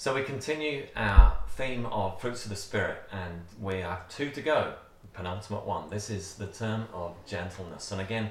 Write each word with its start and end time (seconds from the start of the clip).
So 0.00 0.14
we 0.14 0.22
continue 0.22 0.86
our 0.94 1.36
theme 1.56 1.84
of 1.86 2.20
fruits 2.20 2.44
of 2.44 2.50
the 2.50 2.56
Spirit, 2.56 2.98
and 3.10 3.40
we 3.60 3.80
have 3.80 4.08
two 4.08 4.30
to 4.30 4.40
go. 4.40 4.74
Penultimate 5.12 5.66
one. 5.66 5.90
This 5.90 6.08
is 6.08 6.34
the 6.34 6.46
term 6.46 6.86
of 6.94 7.16
gentleness. 7.26 7.90
And 7.90 8.00
again, 8.00 8.30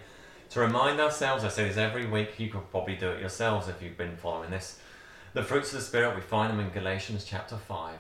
to 0.51 0.61
remind 0.61 1.01
ourselves, 1.01 1.43
I 1.43 1.49
say 1.49 1.67
this 1.67 1.75
every 1.75 2.05
week, 2.05 2.39
you 2.39 2.47
could 2.47 2.71
probably 2.71 2.95
do 2.95 3.09
it 3.09 3.19
yourselves 3.19 3.67
if 3.67 3.81
you've 3.81 3.97
been 3.97 4.15
following 4.15 4.49
this. 4.49 4.79
The 5.33 5.43
fruits 5.43 5.73
of 5.73 5.79
the 5.79 5.85
Spirit, 5.85 6.15
we 6.15 6.21
find 6.21 6.53
them 6.53 6.65
in 6.65 6.72
Galatians 6.72 7.26
chapter 7.26 7.58
5, 7.58 7.99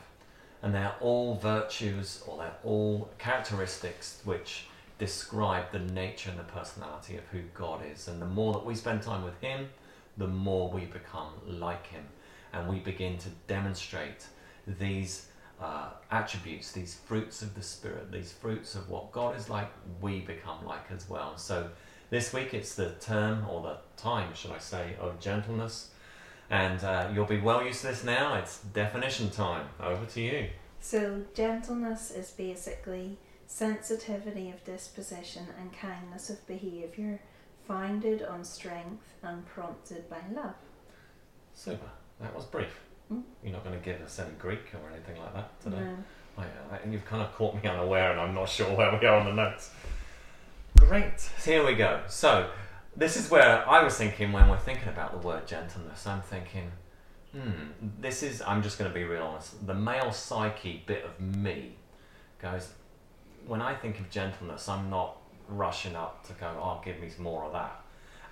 and 0.61 0.73
they're 0.73 0.95
all 1.01 1.35
virtues 1.35 2.23
or 2.25 2.37
they're 2.37 2.55
all 2.63 3.09
characteristics 3.17 4.21
which 4.23 4.67
describe 4.97 5.73
the 5.73 5.79
nature 5.79 6.29
and 6.29 6.39
the 6.39 6.43
personality 6.43 7.17
of 7.17 7.25
who 7.33 7.41
God 7.53 7.81
is. 7.93 8.07
And 8.07 8.21
the 8.21 8.27
more 8.27 8.53
that 8.53 8.65
we 8.65 8.75
spend 8.75 9.01
time 9.01 9.25
with 9.25 9.37
Him, 9.41 9.67
the 10.15 10.27
more 10.27 10.69
we 10.69 10.85
become 10.85 11.33
like 11.45 11.87
Him 11.87 12.05
and 12.57 12.67
we 12.67 12.79
begin 12.79 13.17
to 13.19 13.29
demonstrate 13.47 14.25
these 14.65 15.27
uh, 15.61 15.89
attributes, 16.11 16.71
these 16.71 16.95
fruits 17.05 17.41
of 17.41 17.55
the 17.55 17.61
Spirit, 17.61 18.11
these 18.11 18.31
fruits 18.31 18.75
of 18.75 18.89
what 18.89 19.11
God 19.11 19.37
is 19.37 19.49
like, 19.49 19.71
we 20.01 20.21
become 20.21 20.65
like 20.65 20.91
as 20.91 21.09
well. 21.09 21.37
So 21.37 21.69
this 22.09 22.33
week 22.33 22.53
it's 22.53 22.75
the 22.75 22.91
term, 22.99 23.45
or 23.49 23.61
the 23.61 23.77
time, 24.01 24.33
should 24.33 24.51
I 24.51 24.59
say, 24.59 24.95
of 24.99 25.19
gentleness. 25.19 25.91
And 26.49 26.81
uh, 26.83 27.09
you'll 27.13 27.25
be 27.25 27.39
well 27.39 27.63
used 27.63 27.81
to 27.81 27.87
this 27.87 28.03
now. 28.03 28.35
It's 28.35 28.59
definition 28.59 29.29
time. 29.29 29.67
Over 29.81 30.05
to 30.05 30.21
you. 30.21 30.47
So, 30.79 31.23
gentleness 31.33 32.11
is 32.11 32.31
basically 32.31 33.17
sensitivity 33.47 34.49
of 34.51 34.63
disposition 34.63 35.47
and 35.59 35.73
kindness 35.73 36.29
of 36.29 36.45
behaviour, 36.47 37.19
founded 37.67 38.21
on 38.23 38.45
strength 38.45 39.13
and 39.21 39.45
prompted 39.45 40.09
by 40.09 40.21
love. 40.33 40.55
Super. 41.53 41.89
That 42.21 42.35
was 42.35 42.45
brief. 42.45 42.79
Mm. 43.11 43.23
You're 43.43 43.53
not 43.53 43.63
going 43.63 43.77
to 43.77 43.83
give 43.83 44.01
us 44.01 44.19
any 44.19 44.31
Greek 44.39 44.73
or 44.73 44.91
anything 44.91 45.21
like 45.21 45.33
that 45.33 45.61
today. 45.61 45.79
No. 45.79 45.97
I, 46.37 46.43
I, 46.43 46.79
you've 46.89 47.05
kind 47.05 47.21
of 47.21 47.33
caught 47.33 47.55
me 47.61 47.67
unaware, 47.69 48.11
and 48.11 48.19
I'm 48.19 48.33
not 48.33 48.49
sure 48.49 48.67
where 48.75 48.97
we 48.99 49.05
are 49.05 49.17
on 49.17 49.25
the 49.25 49.33
notes. 49.33 49.71
Great. 50.77 51.19
So 51.19 51.51
here 51.51 51.65
we 51.65 51.75
go. 51.75 52.01
So 52.07 52.49
this 52.95 53.17
is 53.17 53.29
where 53.29 53.67
I 53.67 53.83
was 53.83 53.95
thinking 53.95 54.31
when 54.31 54.49
we're 54.49 54.57
thinking 54.57 54.89
about 54.89 55.11
the 55.11 55.25
word 55.25 55.47
gentleness. 55.47 56.05
I'm 56.05 56.21
thinking, 56.21 56.71
hmm, 57.33 57.71
this 57.99 58.23
is. 58.23 58.41
I'm 58.41 58.61
just 58.61 58.77
going 58.77 58.89
to 58.89 58.93
be 58.95 59.03
real 59.03 59.23
honest. 59.23 59.65
The 59.65 59.73
male 59.73 60.11
psyche 60.11 60.83
bit 60.85 61.05
of 61.05 61.19
me 61.19 61.75
goes. 62.41 62.69
When 63.45 63.61
I 63.61 63.73
think 63.73 63.99
of 63.99 64.09
gentleness, 64.09 64.67
I'm 64.67 64.89
not 64.89 65.17
rushing 65.47 65.95
up 65.95 66.27
to 66.27 66.33
go. 66.33 66.47
Oh, 66.61 66.81
give 66.83 66.99
me 66.99 67.09
some 67.09 67.23
more 67.23 67.43
of 67.45 67.53
that. 67.53 67.81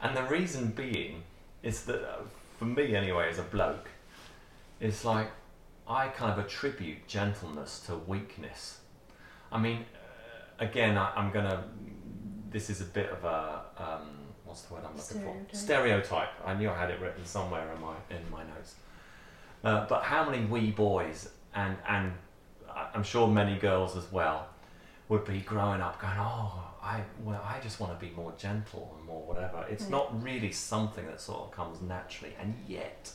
And 0.02 0.16
the 0.16 0.24
reason 0.24 0.68
being 0.72 1.24
is 1.64 1.86
that, 1.86 2.04
uh, 2.04 2.24
for 2.58 2.66
me 2.66 2.96
anyway, 2.96 3.30
as 3.30 3.40
a 3.40 3.44
bloke, 3.44 3.90
it's 4.80 5.06
like 5.06 5.30
I 5.88 6.08
kind 6.08 6.32
of 6.32 6.44
attribute 6.44 7.08
gentleness 7.08 7.80
to 7.88 7.96
weakness. 7.96 8.80
I 9.52 9.60
mean, 9.60 9.86
uh, 10.60 10.64
again, 10.64 10.98
I, 10.98 11.12
I'm 11.16 11.32
gonna. 11.32 11.64
This 12.52 12.70
is 12.70 12.82
a 12.82 12.86
bit 12.86 13.10
of 13.10 13.24
a 13.24 13.62
um, 13.78 14.10
what's 14.46 14.62
the 14.64 14.74
word 14.74 14.84
I'm 14.86 14.96
looking 14.96 15.22
for? 15.22 15.56
Stereotype. 15.56 15.56
Stereotype. 15.56 16.30
I 16.46 16.54
knew 16.54 16.70
I 16.70 16.78
had 16.78 16.90
it 16.90 17.00
written 17.00 17.26
somewhere 17.26 17.72
in 17.74 17.82
my 17.82 17.96
in 18.10 18.30
my 18.32 18.44
notes. 18.44 18.76
Uh, 19.64 19.86
but 19.88 20.04
how 20.04 20.30
many 20.30 20.46
wee 20.46 20.72
boys 20.72 21.30
and 21.54 21.76
and 21.88 22.14
I'm 22.94 23.04
sure 23.04 23.28
many 23.28 23.58
girls 23.58 23.96
as 23.96 24.12
well 24.12 24.48
would 25.10 25.26
be 25.26 25.40
growing 25.40 25.82
up 25.82 26.02
going, 26.02 26.14
oh, 26.18 26.64
I 26.86 27.02
well, 27.24 27.42
I 27.44 27.60
just 27.62 27.80
want 27.80 28.00
to 28.00 28.06
be 28.06 28.12
more 28.16 28.34
gentle 28.38 28.94
and 28.98 29.06
more 29.08 29.24
whatever. 29.26 29.66
It's 29.70 29.86
Mm. 29.86 29.90
not 29.98 30.24
really 30.24 30.52
something 30.52 31.06
that 31.08 31.20
sort 31.20 31.42
of 31.46 31.52
comes 31.52 31.82
naturally, 31.82 32.36
and 32.40 32.64
yet 32.68 33.12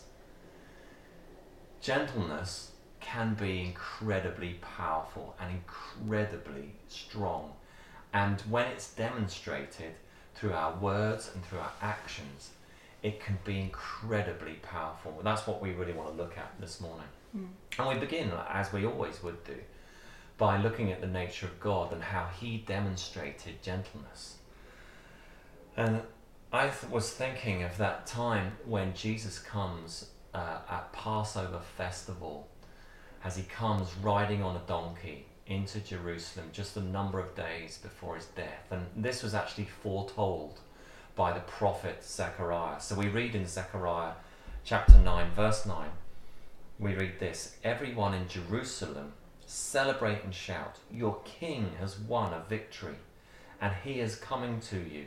gentleness 1.81 2.73
can 3.01 3.35
be 3.35 3.63
incredibly 3.65 4.55
powerful 4.55 5.35
and 5.41 5.51
incredibly 5.55 6.75
strong. 6.89 7.55
And 8.13 8.41
when 8.43 8.67
it's 8.67 8.93
demonstrated 8.93 9.95
through 10.35 10.53
our 10.53 10.75
words 10.77 11.31
and 11.33 11.45
through 11.45 11.61
our 11.61 11.73
actions, 11.81 12.51
it 13.03 13.21
can 13.25 13.39
be 13.45 13.59
incredibly 13.61 14.55
powerful. 14.55 15.15
And 15.17 15.27
that's 15.27 15.47
what 15.47 15.63
we 15.63 15.73
really 15.73 15.93
want 15.93 16.11
to 16.11 16.23
look 16.23 16.37
at 16.37 16.61
this 16.61 16.81
morning. 16.81 17.07
Mm. 17.37 17.49
And 17.79 17.89
we 17.89 17.95
begin, 17.95 18.31
as 18.49 18.73
we 18.73 18.85
always 18.85 19.23
would 19.23 19.43
do, 19.45 19.57
by 20.41 20.57
looking 20.57 20.91
at 20.91 21.03
the 21.03 21.07
nature 21.07 21.45
of 21.45 21.61
God 21.61 21.93
and 21.93 22.03
how 22.03 22.31
He 22.41 22.57
demonstrated 22.57 23.63
gentleness. 23.63 24.39
And 25.77 26.01
I 26.51 26.69
th- 26.69 26.91
was 26.91 27.11
thinking 27.11 27.63
of 27.63 27.77
that 27.77 28.07
time 28.07 28.53
when 28.65 28.95
Jesus 28.95 29.39
comes 29.39 30.09
uh, 30.33 30.61
at 30.69 30.95
Passover 30.95 31.61
festival, 31.77 32.49
as 33.23 33.37
He 33.37 33.43
comes 33.43 33.95
riding 34.03 34.43
on 34.43 34.57
a 34.57 34.63
donkey 34.67 35.27
into 35.47 35.79
Jerusalem 35.81 36.49
just 36.55 36.75
a 36.79 36.81
number 36.81 37.21
of 37.21 37.37
days 37.37 37.77
before 37.77 38.17
His 38.17 38.25
death. 38.25 38.67
And 38.71 38.87
this 38.97 39.23
was 39.23 39.35
actually 39.35 39.69
foretold 39.83 40.59
by 41.17 41.35
the 41.35 41.41
prophet 41.41 42.03
Zechariah. 42.03 42.81
So 42.81 42.95
we 42.95 43.09
read 43.09 43.35
in 43.35 43.47
Zechariah 43.47 44.15
chapter 44.65 44.97
9, 44.97 45.33
verse 45.33 45.67
9 45.67 45.91
we 46.81 46.95
read 46.95 47.19
this 47.21 47.57
Everyone 47.63 48.15
in 48.15 48.27
Jerusalem 48.27 49.13
celebrate 49.51 50.23
and 50.23 50.33
shout, 50.33 50.79
Your 50.93 51.21
king 51.25 51.73
has 51.81 51.99
won 51.99 52.33
a 52.33 52.45
victory, 52.49 52.95
and 53.61 53.75
he 53.83 53.99
is 53.99 54.15
coming 54.15 54.61
to 54.61 54.77
you. 54.77 55.07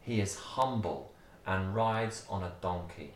He 0.00 0.20
is 0.20 0.36
humble 0.36 1.12
and 1.46 1.74
rides 1.74 2.26
on 2.28 2.42
a 2.42 2.52
donkey. 2.60 3.14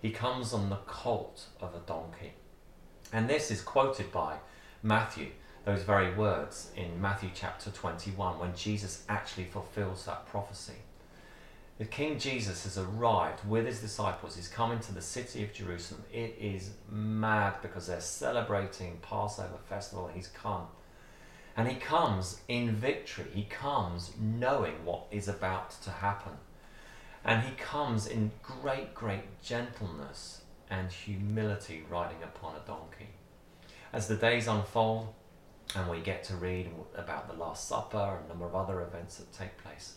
He 0.00 0.10
comes 0.10 0.54
on 0.54 0.70
the 0.70 0.78
colt 0.86 1.46
of 1.60 1.74
a 1.74 1.86
donkey. 1.86 2.32
And 3.12 3.28
this 3.28 3.50
is 3.50 3.60
quoted 3.60 4.10
by 4.10 4.38
Matthew, 4.82 5.28
those 5.66 5.82
very 5.82 6.14
words 6.14 6.70
in 6.74 7.00
Matthew 7.00 7.30
chapter 7.34 7.70
21, 7.70 8.38
when 8.38 8.54
Jesus 8.56 9.04
actually 9.08 9.44
fulfills 9.44 10.06
that 10.06 10.26
prophecy. 10.26 10.80
The 11.76 11.84
King 11.84 12.20
Jesus 12.20 12.62
has 12.62 12.78
arrived 12.78 13.44
with 13.48 13.66
his 13.66 13.80
disciples. 13.80 14.36
He's 14.36 14.46
come 14.46 14.70
into 14.70 14.94
the 14.94 15.02
city 15.02 15.42
of 15.42 15.52
Jerusalem. 15.52 16.04
It 16.12 16.36
is 16.40 16.70
mad 16.88 17.54
because 17.62 17.88
they're 17.88 18.00
celebrating 18.00 18.98
Passover 19.02 19.58
festival. 19.68 20.08
He's 20.14 20.28
come. 20.28 20.68
And 21.56 21.66
he 21.68 21.74
comes 21.74 22.40
in 22.46 22.70
victory. 22.76 23.26
He 23.34 23.44
comes 23.44 24.12
knowing 24.20 24.84
what 24.84 25.06
is 25.10 25.26
about 25.26 25.72
to 25.82 25.90
happen. 25.90 26.34
And 27.24 27.42
he 27.42 27.56
comes 27.56 28.06
in 28.06 28.30
great, 28.40 28.94
great 28.94 29.42
gentleness 29.42 30.42
and 30.70 30.92
humility 30.92 31.84
riding 31.90 32.22
upon 32.22 32.54
a 32.54 32.66
donkey. 32.66 33.08
As 33.92 34.06
the 34.06 34.16
days 34.16 34.46
unfold 34.46 35.12
and 35.74 35.90
we 35.90 36.00
get 36.00 36.22
to 36.24 36.36
read 36.36 36.70
about 36.94 37.26
the 37.26 37.34
Last 37.34 37.68
Supper 37.68 38.18
and 38.18 38.26
a 38.26 38.28
number 38.28 38.46
of 38.46 38.54
other 38.54 38.80
events 38.82 39.16
that 39.16 39.32
take 39.32 39.58
place, 39.58 39.94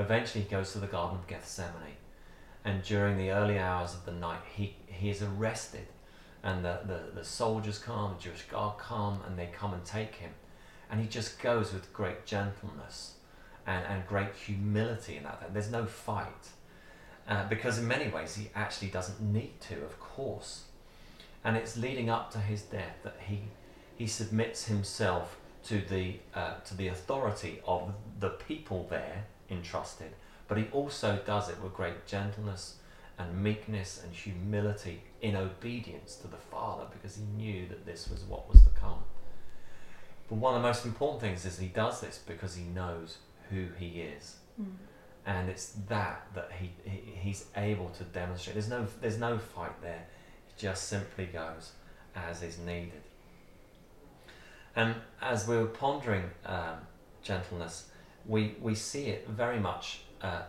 Eventually, 0.00 0.44
he 0.44 0.50
goes 0.50 0.72
to 0.72 0.78
the 0.78 0.86
Garden 0.86 1.18
of 1.18 1.26
Gethsemane, 1.26 1.98
and 2.64 2.82
during 2.82 3.18
the 3.18 3.32
early 3.32 3.58
hours 3.58 3.92
of 3.92 4.06
the 4.06 4.12
night, 4.12 4.40
he, 4.56 4.74
he 4.86 5.10
is 5.10 5.22
arrested, 5.22 5.86
and 6.42 6.64
the, 6.64 6.80
the, 6.86 7.16
the 7.16 7.24
soldiers 7.24 7.78
come, 7.78 8.14
the 8.16 8.22
Jewish 8.22 8.44
guard 8.44 8.78
come, 8.78 9.20
and 9.26 9.38
they 9.38 9.50
come 9.52 9.74
and 9.74 9.84
take 9.84 10.14
him. 10.14 10.30
And 10.90 11.02
he 11.02 11.06
just 11.06 11.38
goes 11.42 11.74
with 11.74 11.92
great 11.92 12.24
gentleness 12.24 13.16
and, 13.66 13.84
and 13.84 14.06
great 14.06 14.34
humility 14.34 15.18
in 15.18 15.24
that. 15.24 15.52
There's 15.52 15.70
no 15.70 15.84
fight, 15.84 16.48
uh, 17.28 17.46
because 17.50 17.78
in 17.78 17.86
many 17.86 18.08
ways, 18.08 18.34
he 18.34 18.48
actually 18.54 18.88
doesn't 18.88 19.20
need 19.20 19.60
to, 19.68 19.84
of 19.84 20.00
course. 20.00 20.64
And 21.44 21.58
it's 21.58 21.76
leading 21.76 22.08
up 22.08 22.30
to 22.32 22.38
his 22.38 22.62
death 22.62 22.96
that 23.02 23.16
he, 23.26 23.42
he 23.98 24.06
submits 24.06 24.64
himself 24.64 25.36
to 25.64 25.82
the, 25.90 26.20
uh, 26.34 26.54
to 26.64 26.74
the 26.74 26.88
authority 26.88 27.60
of 27.66 27.92
the 28.18 28.30
people 28.30 28.86
there 28.88 29.26
entrusted, 29.50 30.12
but 30.48 30.58
he 30.58 30.66
also 30.72 31.20
does 31.26 31.48
it 31.48 31.60
with 31.62 31.74
great 31.74 32.06
gentleness 32.06 32.76
and 33.18 33.42
meekness 33.42 34.00
and 34.02 34.14
humility 34.14 35.02
in 35.20 35.36
obedience 35.36 36.16
to 36.16 36.28
the 36.28 36.36
Father 36.36 36.84
because 36.90 37.16
he 37.16 37.22
knew 37.36 37.68
that 37.68 37.84
this 37.84 38.08
was 38.08 38.22
what 38.22 38.48
was 38.48 38.62
to 38.62 38.70
come. 38.70 38.98
But 40.28 40.36
one 40.36 40.54
of 40.54 40.62
the 40.62 40.68
most 40.68 40.84
important 40.86 41.20
things 41.20 41.44
is 41.44 41.58
he 41.58 41.66
does 41.66 42.00
this 42.00 42.20
because 42.26 42.54
he 42.54 42.64
knows 42.64 43.18
who 43.50 43.66
he 43.78 44.00
is. 44.00 44.36
Mm. 44.60 44.72
And 45.26 45.50
it's 45.50 45.72
that 45.88 46.26
that 46.34 46.50
he, 46.58 46.70
he 46.84 47.12
he's 47.20 47.46
able 47.56 47.90
to 47.90 48.04
demonstrate. 48.04 48.54
There's 48.54 48.70
no 48.70 48.86
there's 49.00 49.18
no 49.18 49.38
fight 49.38 49.82
there. 49.82 50.06
It 50.48 50.56
just 50.56 50.88
simply 50.88 51.26
goes 51.26 51.72
as 52.16 52.42
is 52.42 52.58
needed. 52.58 53.02
And 54.74 54.94
as 55.20 55.46
we 55.46 55.56
were 55.56 55.66
pondering 55.66 56.30
um, 56.46 56.76
gentleness, 57.22 57.90
we, 58.26 58.54
we 58.60 58.74
see 58.74 59.06
it 59.06 59.28
very 59.28 59.58
much 59.58 60.02
uh, 60.22 60.42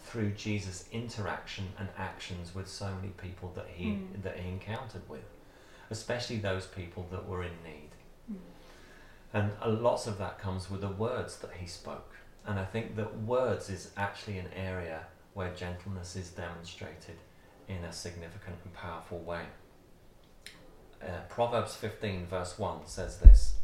through 0.00 0.30
Jesus' 0.32 0.84
interaction 0.92 1.68
and 1.78 1.88
actions 1.98 2.54
with 2.54 2.68
so 2.68 2.94
many 2.94 3.08
people 3.08 3.52
that 3.56 3.66
he 3.74 3.86
Mm. 3.86 4.22
that 4.22 4.38
he 4.38 4.48
encountered 4.48 5.08
with, 5.08 5.24
especially 5.90 6.38
those 6.38 6.66
people 6.66 7.06
that 7.10 7.26
were 7.28 7.42
in 7.42 7.54
need. 7.64 7.90
Mm. 8.30 8.36
And 9.32 9.52
uh, 9.62 9.68
lots 9.70 10.06
of 10.06 10.18
that 10.18 10.38
comes 10.38 10.70
with 10.70 10.80
the 10.80 10.88
words 10.88 11.38
that 11.38 11.52
he 11.54 11.66
spoke. 11.66 12.12
And 12.46 12.58
I 12.60 12.64
think 12.64 12.94
that 12.96 13.22
words 13.22 13.68
is 13.68 13.90
actually 13.96 14.38
an 14.38 14.48
area 14.54 15.06
where 15.34 15.52
gentleness 15.52 16.14
is 16.16 16.30
demonstrated 16.30 17.16
in 17.68 17.84
a 17.84 17.92
significant 17.92 18.56
and 18.64 18.72
powerful 18.72 19.18
way. 19.18 19.42
Uh, 21.02 21.08
Proverbs 21.28 21.74
15, 21.74 22.26
verse 22.26 22.58
1 22.58 22.86
says 22.86 23.18
this 23.18 23.56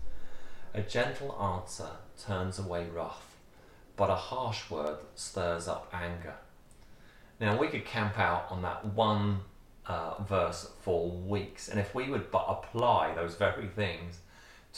A 0.75 0.83
gentle 0.83 1.33
answer 1.41 1.91
turns 2.27 2.59
away 2.59 2.87
wrath, 2.93 3.32
but 4.03 4.11
a 4.11 4.17
harsh 4.17 4.69
word 4.69 4.97
stirs 5.15 5.69
up 5.69 5.89
anger. 5.93 6.35
Now, 7.39 7.57
we 7.57 7.69
could 7.69 7.85
camp 7.85 8.19
out 8.19 8.47
on 8.51 8.61
that 8.63 8.85
one 8.85 9.43
uh, 9.87 10.21
verse 10.25 10.71
for 10.81 11.09
weeks, 11.09 11.69
and 11.69 11.79
if 11.79 11.95
we 11.95 12.11
would 12.11 12.29
but 12.33 12.47
apply 12.49 13.15
those 13.15 13.37
very 13.37 13.69
things 13.69 14.19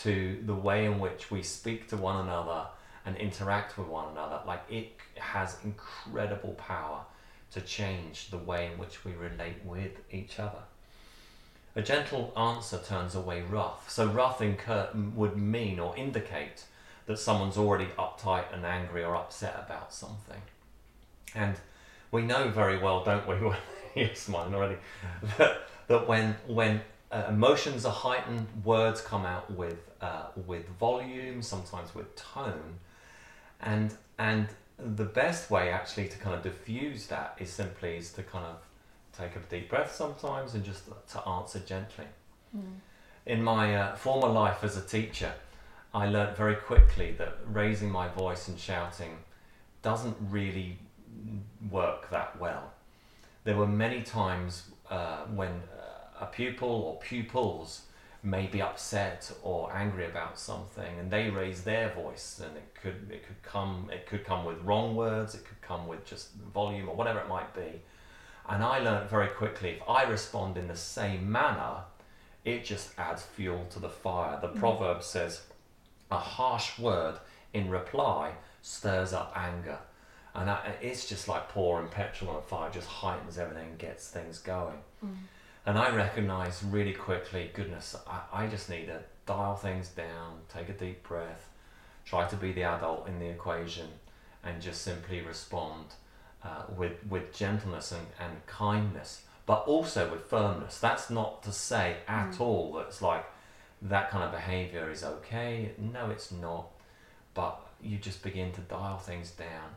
to 0.02 0.42
the 0.44 0.54
way 0.54 0.84
in 0.84 0.98
which 1.00 1.30
we 1.30 1.42
speak 1.42 1.88
to 1.88 1.96
one 1.96 2.22
another 2.22 2.66
and 3.06 3.16
interact 3.16 3.78
with 3.78 3.86
one 3.86 4.12
another, 4.12 4.40
like 4.46 4.60
it 4.68 4.92
has 5.16 5.56
incredible 5.64 6.52
power 6.58 7.00
to 7.52 7.62
change 7.62 8.28
the 8.28 8.36
way 8.36 8.66
in 8.70 8.78
which 8.78 9.06
we 9.06 9.12
relate 9.12 9.64
with 9.64 9.92
each 10.10 10.38
other. 10.38 10.64
A 11.76 11.80
gentle 11.80 12.30
answer 12.36 12.78
turns 12.78 13.14
away 13.14 13.40
wrath. 13.40 13.86
So 13.88 14.06
wrath 14.06 14.42
incur- 14.42 14.90
would 15.14 15.38
mean 15.38 15.80
or 15.80 15.96
indicate 15.96 16.64
that 17.06 17.18
someone's 17.18 17.56
already 17.56 17.86
uptight 17.98 18.52
and 18.52 18.64
angry 18.64 19.04
or 19.04 19.14
upset 19.14 19.62
about 19.66 19.92
something. 19.92 20.40
And 21.34 21.56
we 22.10 22.22
know 22.22 22.48
very 22.48 22.78
well, 22.78 23.04
don't 23.04 23.26
we? 23.26 23.36
You're 24.00 24.14
smiling 24.14 24.54
already. 24.54 24.76
That, 25.38 25.68
that 25.88 26.08
when 26.08 26.36
when 26.46 26.80
uh, 27.12 27.24
emotions 27.28 27.84
are 27.84 27.92
heightened, 27.92 28.46
words 28.64 29.00
come 29.00 29.24
out 29.24 29.50
with 29.50 29.78
uh, 30.00 30.26
with 30.46 30.68
volume, 30.80 31.42
sometimes 31.42 31.94
with 31.94 32.14
tone, 32.16 32.78
and 33.60 33.94
and 34.18 34.48
the 34.78 35.04
best 35.04 35.50
way 35.50 35.70
actually 35.70 36.08
to 36.08 36.18
kind 36.18 36.34
of 36.34 36.42
diffuse 36.42 37.06
that 37.06 37.36
is 37.38 37.50
simply 37.50 37.96
is 37.96 38.12
to 38.12 38.22
kind 38.22 38.44
of 38.44 38.56
take 39.16 39.36
a 39.36 39.38
deep 39.48 39.70
breath 39.70 39.94
sometimes 39.94 40.54
and 40.54 40.64
just 40.64 40.84
to 41.12 41.28
answer 41.28 41.60
gently. 41.60 42.06
Mm. 42.56 42.62
In 43.26 43.42
my 43.42 43.76
uh, 43.76 43.96
former 43.96 44.28
life 44.28 44.64
as 44.64 44.76
a 44.76 44.82
teacher, 44.82 45.32
I 45.94 46.08
learnt 46.08 46.36
very 46.36 46.56
quickly 46.56 47.12
that 47.18 47.38
raising 47.46 47.88
my 47.88 48.08
voice 48.08 48.48
and 48.48 48.58
shouting 48.58 49.18
doesn't 49.82 50.16
really 50.20 50.78
work 51.70 52.10
that 52.10 52.38
well. 52.40 52.72
There 53.44 53.56
were 53.56 53.68
many 53.68 54.02
times 54.02 54.70
uh, 54.90 55.18
when 55.26 55.50
uh, 55.50 56.24
a 56.24 56.26
pupil 56.26 56.68
or 56.68 56.98
pupils 56.98 57.82
may 58.24 58.46
be 58.46 58.60
upset 58.60 59.30
or 59.42 59.72
angry 59.72 60.06
about 60.06 60.38
something 60.38 60.98
and 60.98 61.10
they 61.10 61.28
raise 61.30 61.62
their 61.62 61.90
voice 61.90 62.40
and 62.42 62.56
it 62.56 62.74
could 62.74 63.10
it 63.10 63.22
could 63.26 63.42
come 63.42 63.90
it 63.92 64.06
could 64.06 64.24
come 64.24 64.46
with 64.46 64.58
wrong 64.62 64.96
words 64.96 65.34
it 65.34 65.44
could 65.44 65.60
come 65.60 65.86
with 65.86 66.06
just 66.06 66.32
volume 66.54 66.88
or 66.88 66.96
whatever 66.96 67.18
it 67.18 67.28
might 67.28 67.54
be 67.54 67.82
and 68.48 68.64
I 68.64 68.78
learned 68.78 69.10
very 69.10 69.28
quickly 69.28 69.72
if 69.72 69.82
I 69.86 70.04
respond 70.04 70.56
in 70.56 70.68
the 70.68 70.76
same 70.76 71.30
manner 71.30 71.82
it 72.46 72.64
just 72.64 72.98
adds 72.98 73.22
fuel 73.22 73.66
to 73.68 73.78
the 73.78 73.90
fire 73.90 74.38
the 74.40 74.48
mm. 74.48 74.58
proverb 74.58 75.02
says 75.02 75.42
a 76.14 76.18
harsh 76.18 76.78
word 76.78 77.16
in 77.52 77.68
reply 77.68 78.32
stirs 78.62 79.12
up 79.12 79.32
anger 79.36 79.78
and 80.34 80.48
that, 80.48 80.78
it's 80.80 81.08
just 81.08 81.28
like 81.28 81.48
pouring 81.48 81.88
petrol 81.88 82.30
on 82.30 82.36
a 82.36 82.42
fire 82.42 82.70
just 82.70 82.88
heightens 82.88 83.38
everything 83.38 83.68
and 83.68 83.78
gets 83.78 84.08
things 84.08 84.38
going 84.38 84.78
mm. 85.04 85.14
And 85.66 85.78
I 85.78 85.94
recognize 85.94 86.62
really 86.62 86.92
quickly, 86.92 87.50
goodness, 87.54 87.96
I, 88.06 88.44
I 88.44 88.46
just 88.46 88.68
need 88.68 88.86
to 88.86 89.00
dial 89.24 89.56
things 89.56 89.88
down, 89.88 90.40
take 90.52 90.68
a 90.68 90.72
deep 90.72 91.02
breath, 91.08 91.48
try 92.04 92.26
to 92.26 92.36
be 92.36 92.52
the 92.52 92.64
adult 92.64 93.08
in 93.08 93.18
the 93.18 93.28
equation, 93.28 93.86
and 94.42 94.60
just 94.60 94.82
simply 94.82 95.22
respond 95.22 95.86
uh, 96.42 96.64
with, 96.76 96.92
with 97.08 97.32
gentleness 97.32 97.92
and, 97.92 98.06
and 98.20 98.46
kindness, 98.46 99.22
but 99.46 99.64
also 99.66 100.10
with 100.10 100.26
firmness. 100.26 100.78
That's 100.78 101.08
not 101.08 101.42
to 101.44 101.52
say 101.52 101.96
at 102.06 102.32
mm. 102.32 102.40
all 102.40 102.74
that 102.74 102.88
it's 102.88 103.00
like 103.00 103.24
that 103.82 104.10
kind 104.10 104.24
of 104.24 104.32
behavior 104.32 104.90
is 104.90 105.04
okay. 105.04 105.72
No, 105.78 106.10
it's 106.10 106.32
not. 106.32 106.68
But 107.34 107.60
you 107.82 107.98
just 107.98 108.22
begin 108.22 108.52
to 108.52 108.60
dial 108.62 108.98
things 108.98 109.30
down. 109.30 109.70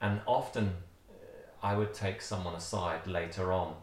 And 0.00 0.20
often 0.26 0.74
uh, 1.10 1.66
I 1.66 1.76
would 1.76 1.94
take 1.94 2.22
someone 2.22 2.54
aside 2.54 3.06
later 3.06 3.52
on 3.52 3.74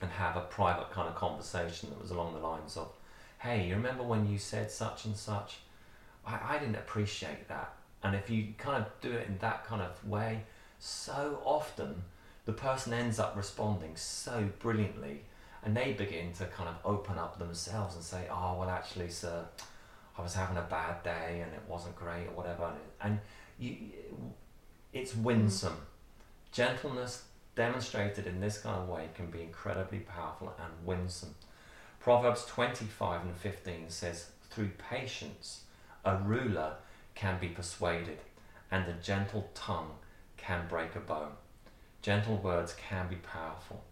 and 0.00 0.10
have 0.10 0.36
a 0.36 0.40
private 0.40 0.90
kind 0.90 1.08
of 1.08 1.14
conversation 1.14 1.90
that 1.90 2.00
was 2.00 2.10
along 2.10 2.34
the 2.34 2.40
lines 2.40 2.76
of, 2.76 2.92
hey, 3.38 3.66
you 3.66 3.74
remember 3.74 4.02
when 4.02 4.30
you 4.30 4.38
said 4.38 4.70
such 4.70 5.04
and 5.04 5.16
such? 5.16 5.58
I, 6.26 6.56
I 6.56 6.58
didn't 6.58 6.76
appreciate 6.76 7.48
that. 7.48 7.74
And 8.02 8.16
if 8.16 8.28
you 8.28 8.54
kind 8.58 8.84
of 8.84 8.90
do 9.00 9.12
it 9.12 9.28
in 9.28 9.38
that 9.38 9.64
kind 9.64 9.82
of 9.82 10.06
way, 10.06 10.42
so 10.78 11.40
often 11.44 12.02
the 12.44 12.52
person 12.52 12.92
ends 12.92 13.18
up 13.18 13.36
responding 13.36 13.92
so 13.94 14.48
brilliantly 14.58 15.22
and 15.64 15.76
they 15.76 15.92
begin 15.92 16.32
to 16.34 16.46
kind 16.46 16.68
of 16.68 16.76
open 16.84 17.18
up 17.18 17.38
themselves 17.38 17.94
and 17.94 18.04
say, 18.04 18.26
oh, 18.30 18.56
well, 18.58 18.68
actually, 18.68 19.08
sir, 19.08 19.44
I 20.18 20.22
was 20.22 20.34
having 20.34 20.56
a 20.56 20.62
bad 20.62 21.02
day 21.02 21.40
and 21.44 21.52
it 21.52 21.62
wasn't 21.68 21.96
great 21.96 22.26
or 22.26 22.32
whatever. 22.32 22.72
And 23.00 23.20
you, 23.58 23.76
it's 24.92 25.14
winsome. 25.14 25.76
Gentleness 26.50 27.24
demonstrated 27.54 28.26
in 28.26 28.40
this 28.40 28.58
kind 28.58 28.82
of 28.82 28.88
way 28.88 29.08
can 29.14 29.30
be 29.30 29.42
incredibly 29.42 30.00
powerful 30.00 30.52
and 30.58 30.86
winsome. 30.86 31.34
Proverbs 32.00 32.44
25 32.46 33.22
and 33.22 33.36
15 33.36 33.84
says, 33.88 34.30
Through 34.50 34.70
patience, 34.90 35.62
a 36.04 36.16
ruler 36.16 36.74
can 37.14 37.38
be 37.38 37.48
persuaded, 37.48 38.18
and 38.70 38.88
a 38.88 38.94
gentle 38.94 39.48
tongue 39.54 39.92
can 40.36 40.66
break 40.68 40.96
a 40.96 41.00
bone. 41.00 41.32
Gentle 42.00 42.38
words 42.38 42.74
can 42.74 43.08
be 43.08 43.16
powerful, 43.16 43.84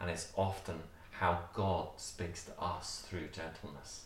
and 0.00 0.10
it's 0.10 0.32
often 0.34 0.80
how 1.24 1.38
God 1.54 1.88
speaks 1.96 2.44
to 2.44 2.60
us 2.60 3.02
through 3.08 3.28
gentleness. 3.28 4.04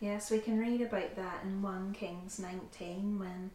Yes, 0.00 0.32
we 0.32 0.40
can 0.40 0.58
read 0.58 0.80
about 0.80 1.14
that 1.14 1.44
in 1.44 1.62
1 1.62 1.92
Kings 1.92 2.40
19 2.40 3.20
when 3.20 3.52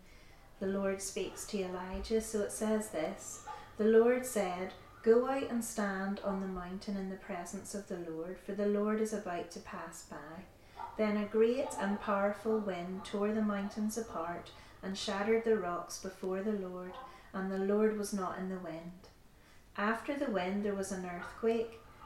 the 0.61 0.67
Lord 0.67 1.01
speaks 1.01 1.45
to 1.47 1.61
Elijah. 1.61 2.21
So 2.21 2.39
it 2.39 2.53
says 2.53 2.87
this 2.87 3.43
the 3.77 3.83
Lord 3.83 4.25
said, 4.25 4.71
Go 5.03 5.27
out 5.27 5.49
and 5.49 5.61
stand 5.61 6.21
on 6.23 6.39
the 6.39 6.47
mountain 6.47 6.95
in 6.95 7.09
the 7.09 7.17
presence 7.17 7.75
of 7.75 7.89
the 7.89 7.99
Lord, 8.09 8.37
for 8.39 8.53
the 8.53 8.67
Lord 8.67 9.01
is 9.01 9.11
about 9.11 9.51
to 9.51 9.59
pass 9.59 10.05
by. 10.09 10.43
Then 10.97 11.17
a 11.17 11.25
great 11.25 11.67
and 11.81 11.99
powerful 11.99 12.59
wind 12.59 13.03
tore 13.03 13.33
the 13.33 13.41
mountains 13.41 13.97
apart 13.97 14.51
and 14.81 14.97
shattered 14.97 15.43
the 15.43 15.57
rocks 15.57 15.99
before 15.99 16.41
the 16.41 16.53
Lord, 16.53 16.93
and 17.33 17.51
the 17.51 17.57
Lord 17.57 17.97
was 17.97 18.13
not 18.13 18.37
in 18.37 18.47
the 18.47 18.59
wind. 18.59 19.09
After 19.75 20.15
the 20.15 20.31
wind 20.31 20.63
there 20.63 20.75
was 20.75 20.93
an 20.93 21.05
earthquake, 21.05 21.81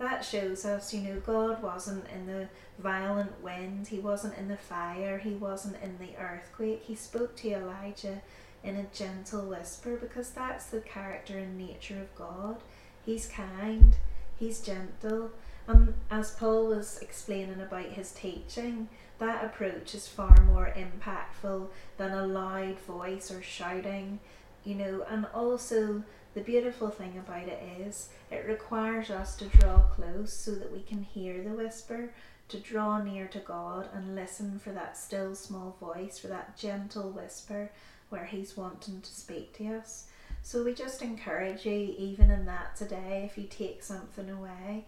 that 0.00 0.24
shows 0.24 0.64
us, 0.64 0.92
you 0.92 1.02
know, 1.02 1.20
God 1.20 1.62
wasn't 1.62 2.06
in 2.08 2.26
the 2.26 2.48
violent 2.78 3.40
wind, 3.42 3.86
He 3.88 4.00
wasn't 4.00 4.36
in 4.36 4.48
the 4.48 4.56
fire, 4.56 5.18
He 5.18 5.34
wasn't 5.34 5.76
in 5.82 5.98
the 5.98 6.16
earthquake. 6.18 6.82
He 6.82 6.96
spoke 6.96 7.36
to 7.36 7.50
Elijah 7.50 8.22
in 8.64 8.76
a 8.76 8.86
gentle 8.92 9.42
whisper 9.42 9.96
because 9.96 10.30
that's 10.30 10.66
the 10.66 10.80
character 10.80 11.38
and 11.38 11.56
nature 11.56 12.00
of 12.00 12.14
God. 12.16 12.56
He's 13.04 13.26
kind, 13.26 13.94
He's 14.38 14.60
gentle, 14.60 15.30
um, 15.70 15.94
as 16.10 16.32
Paul 16.32 16.66
was 16.66 16.98
explaining 17.00 17.60
about 17.60 17.86
his 17.86 18.10
teaching, 18.10 18.88
that 19.18 19.44
approach 19.44 19.94
is 19.94 20.08
far 20.08 20.40
more 20.40 20.74
impactful 20.76 21.68
than 21.96 22.10
a 22.10 22.26
loud 22.26 22.78
voice 22.80 23.30
or 23.30 23.42
shouting, 23.42 24.18
you 24.64 24.74
know, 24.74 25.04
and 25.08 25.26
also 25.34 26.02
the 26.34 26.40
beautiful 26.40 26.90
thing 26.90 27.18
about 27.18 27.48
it 27.48 27.62
is 27.80 28.10
it 28.30 28.46
requires 28.46 29.10
us 29.10 29.36
to 29.36 29.46
draw 29.46 29.78
close 29.94 30.32
so 30.32 30.52
that 30.52 30.72
we 30.72 30.82
can 30.82 31.02
hear 31.02 31.42
the 31.42 31.50
whisper, 31.50 32.12
to 32.48 32.58
draw 32.58 33.02
near 33.02 33.26
to 33.28 33.38
God 33.38 33.88
and 33.94 34.14
listen 34.14 34.58
for 34.58 34.70
that 34.72 34.96
still 34.96 35.34
small 35.34 35.76
voice, 35.80 36.18
for 36.18 36.28
that 36.28 36.56
gentle 36.56 37.10
whisper 37.10 37.70
where 38.10 38.26
He's 38.26 38.56
wanting 38.56 39.00
to 39.00 39.10
speak 39.10 39.56
to 39.56 39.76
us. 39.76 40.06
So 40.42 40.64
we 40.64 40.74
just 40.74 41.02
encourage 41.02 41.66
you, 41.66 41.94
even 41.98 42.30
in 42.30 42.46
that 42.46 42.76
today, 42.76 43.28
if 43.30 43.36
you 43.36 43.46
take 43.48 43.82
something 43.82 44.30
away, 44.30 44.86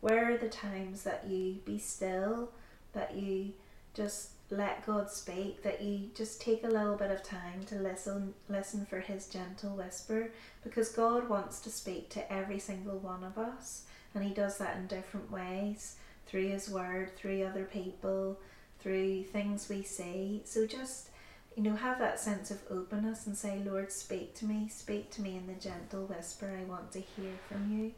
where 0.00 0.32
are 0.32 0.36
the 0.36 0.48
times 0.48 1.02
that 1.04 1.26
you 1.28 1.56
be 1.64 1.78
still, 1.78 2.50
that 2.92 3.14
you 3.14 3.52
just 3.94 4.30
let 4.50 4.86
God 4.86 5.10
speak, 5.10 5.62
that 5.62 5.82
you 5.82 6.10
just 6.14 6.40
take 6.40 6.64
a 6.64 6.68
little 6.68 6.96
bit 6.96 7.10
of 7.10 7.22
time 7.22 7.64
to 7.66 7.76
listen 7.76 8.34
listen 8.48 8.86
for 8.86 9.00
his 9.00 9.26
gentle 9.26 9.76
whisper 9.76 10.30
because 10.62 10.90
God 10.90 11.28
wants 11.28 11.60
to 11.60 11.70
speak 11.70 12.10
to 12.10 12.32
every 12.32 12.58
single 12.58 12.98
one 12.98 13.24
of 13.24 13.38
us 13.38 13.84
and 14.14 14.22
he 14.22 14.32
does 14.32 14.58
that 14.58 14.76
in 14.76 14.86
different 14.86 15.30
ways 15.30 15.96
through 16.26 16.48
his 16.48 16.70
word, 16.70 17.16
through 17.16 17.44
other 17.44 17.64
people, 17.64 18.38
through 18.78 19.24
things 19.24 19.68
we 19.68 19.82
see. 19.82 20.42
So 20.44 20.66
just 20.66 21.08
you 21.56 21.62
know, 21.62 21.76
have 21.76 21.98
that 22.00 22.18
sense 22.18 22.50
of 22.50 22.60
openness 22.68 23.26
and 23.26 23.36
say, 23.36 23.62
Lord, 23.64 23.92
speak 23.92 24.34
to 24.36 24.44
me, 24.44 24.68
speak 24.68 25.10
to 25.12 25.22
me 25.22 25.36
in 25.36 25.46
the 25.46 25.54
gentle 25.54 26.06
whisper. 26.06 26.58
I 26.60 26.64
want 26.64 26.90
to 26.92 27.00
hear 27.00 27.32
from 27.48 27.70
you. 27.70 27.92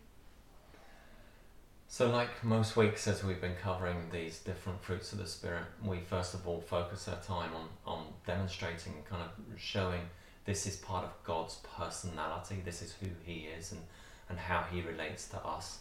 So, 1.88 2.10
like 2.10 2.42
most 2.42 2.76
weeks, 2.76 3.06
as 3.06 3.22
we've 3.22 3.40
been 3.40 3.54
covering 3.62 4.10
these 4.10 4.40
different 4.40 4.82
fruits 4.82 5.12
of 5.12 5.18
the 5.18 5.26
Spirit, 5.26 5.62
we 5.84 6.00
first 6.00 6.34
of 6.34 6.46
all 6.46 6.60
focus 6.60 7.06
our 7.08 7.20
time 7.22 7.52
on, 7.54 7.68
on 7.86 8.06
demonstrating 8.26 8.94
and 8.94 9.04
kind 9.04 9.22
of 9.22 9.30
showing 9.58 10.00
this 10.46 10.66
is 10.66 10.76
part 10.76 11.04
of 11.04 11.10
God's 11.22 11.60
personality, 11.76 12.60
this 12.64 12.82
is 12.82 12.94
who 13.00 13.06
He 13.24 13.48
is, 13.56 13.70
and, 13.70 13.80
and 14.28 14.36
how 14.36 14.64
He 14.70 14.82
relates 14.82 15.28
to 15.28 15.36
us. 15.38 15.78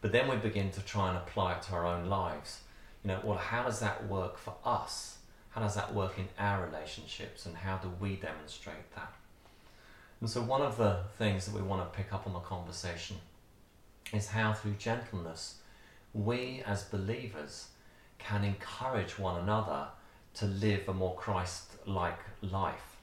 But 0.00 0.10
then 0.10 0.28
we 0.28 0.36
begin 0.36 0.72
to 0.72 0.80
try 0.80 1.10
and 1.10 1.16
apply 1.16 1.54
it 1.54 1.62
to 1.62 1.74
our 1.74 1.86
own 1.86 2.06
lives. 2.06 2.62
You 3.04 3.08
know, 3.08 3.20
well, 3.22 3.38
how 3.38 3.62
does 3.62 3.78
that 3.78 4.08
work 4.08 4.38
for 4.38 4.54
us? 4.64 5.18
How 5.50 5.60
does 5.60 5.76
that 5.76 5.94
work 5.94 6.18
in 6.18 6.26
our 6.40 6.66
relationships, 6.66 7.46
and 7.46 7.56
how 7.56 7.76
do 7.76 7.90
we 8.00 8.16
demonstrate 8.16 8.94
that? 8.96 9.12
And 10.20 10.28
so, 10.28 10.42
one 10.42 10.62
of 10.62 10.76
the 10.76 11.04
things 11.18 11.46
that 11.46 11.54
we 11.54 11.62
want 11.62 11.90
to 11.90 11.96
pick 11.96 12.12
up 12.12 12.26
on 12.26 12.32
the 12.32 12.40
conversation 12.40 13.18
is 14.12 14.28
how 14.28 14.52
through 14.52 14.74
gentleness 14.74 15.56
we 16.14 16.62
as 16.66 16.84
believers 16.84 17.68
can 18.18 18.44
encourage 18.44 19.18
one 19.18 19.40
another 19.40 19.88
to 20.34 20.46
live 20.46 20.88
a 20.88 20.92
more 20.92 21.14
Christ 21.14 21.72
like 21.86 22.18
life. 22.42 22.96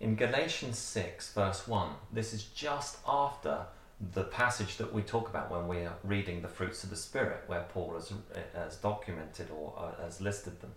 In 0.00 0.16
Galatians 0.16 0.78
6, 0.78 1.32
verse 1.32 1.66
1, 1.66 1.90
this 2.12 2.32
is 2.32 2.44
just 2.44 2.98
after 3.06 3.66
the 4.12 4.24
passage 4.24 4.76
that 4.76 4.92
we 4.92 5.02
talk 5.02 5.28
about 5.28 5.50
when 5.50 5.68
we 5.68 5.78
are 5.78 5.96
reading 6.02 6.42
the 6.42 6.48
fruits 6.48 6.84
of 6.84 6.90
the 6.90 6.96
Spirit, 6.96 7.44
where 7.46 7.64
Paul 7.72 7.94
has, 7.94 8.12
has 8.54 8.76
documented 8.76 9.48
or 9.50 9.72
uh, 9.78 10.02
has 10.02 10.20
listed 10.20 10.60
them. 10.60 10.72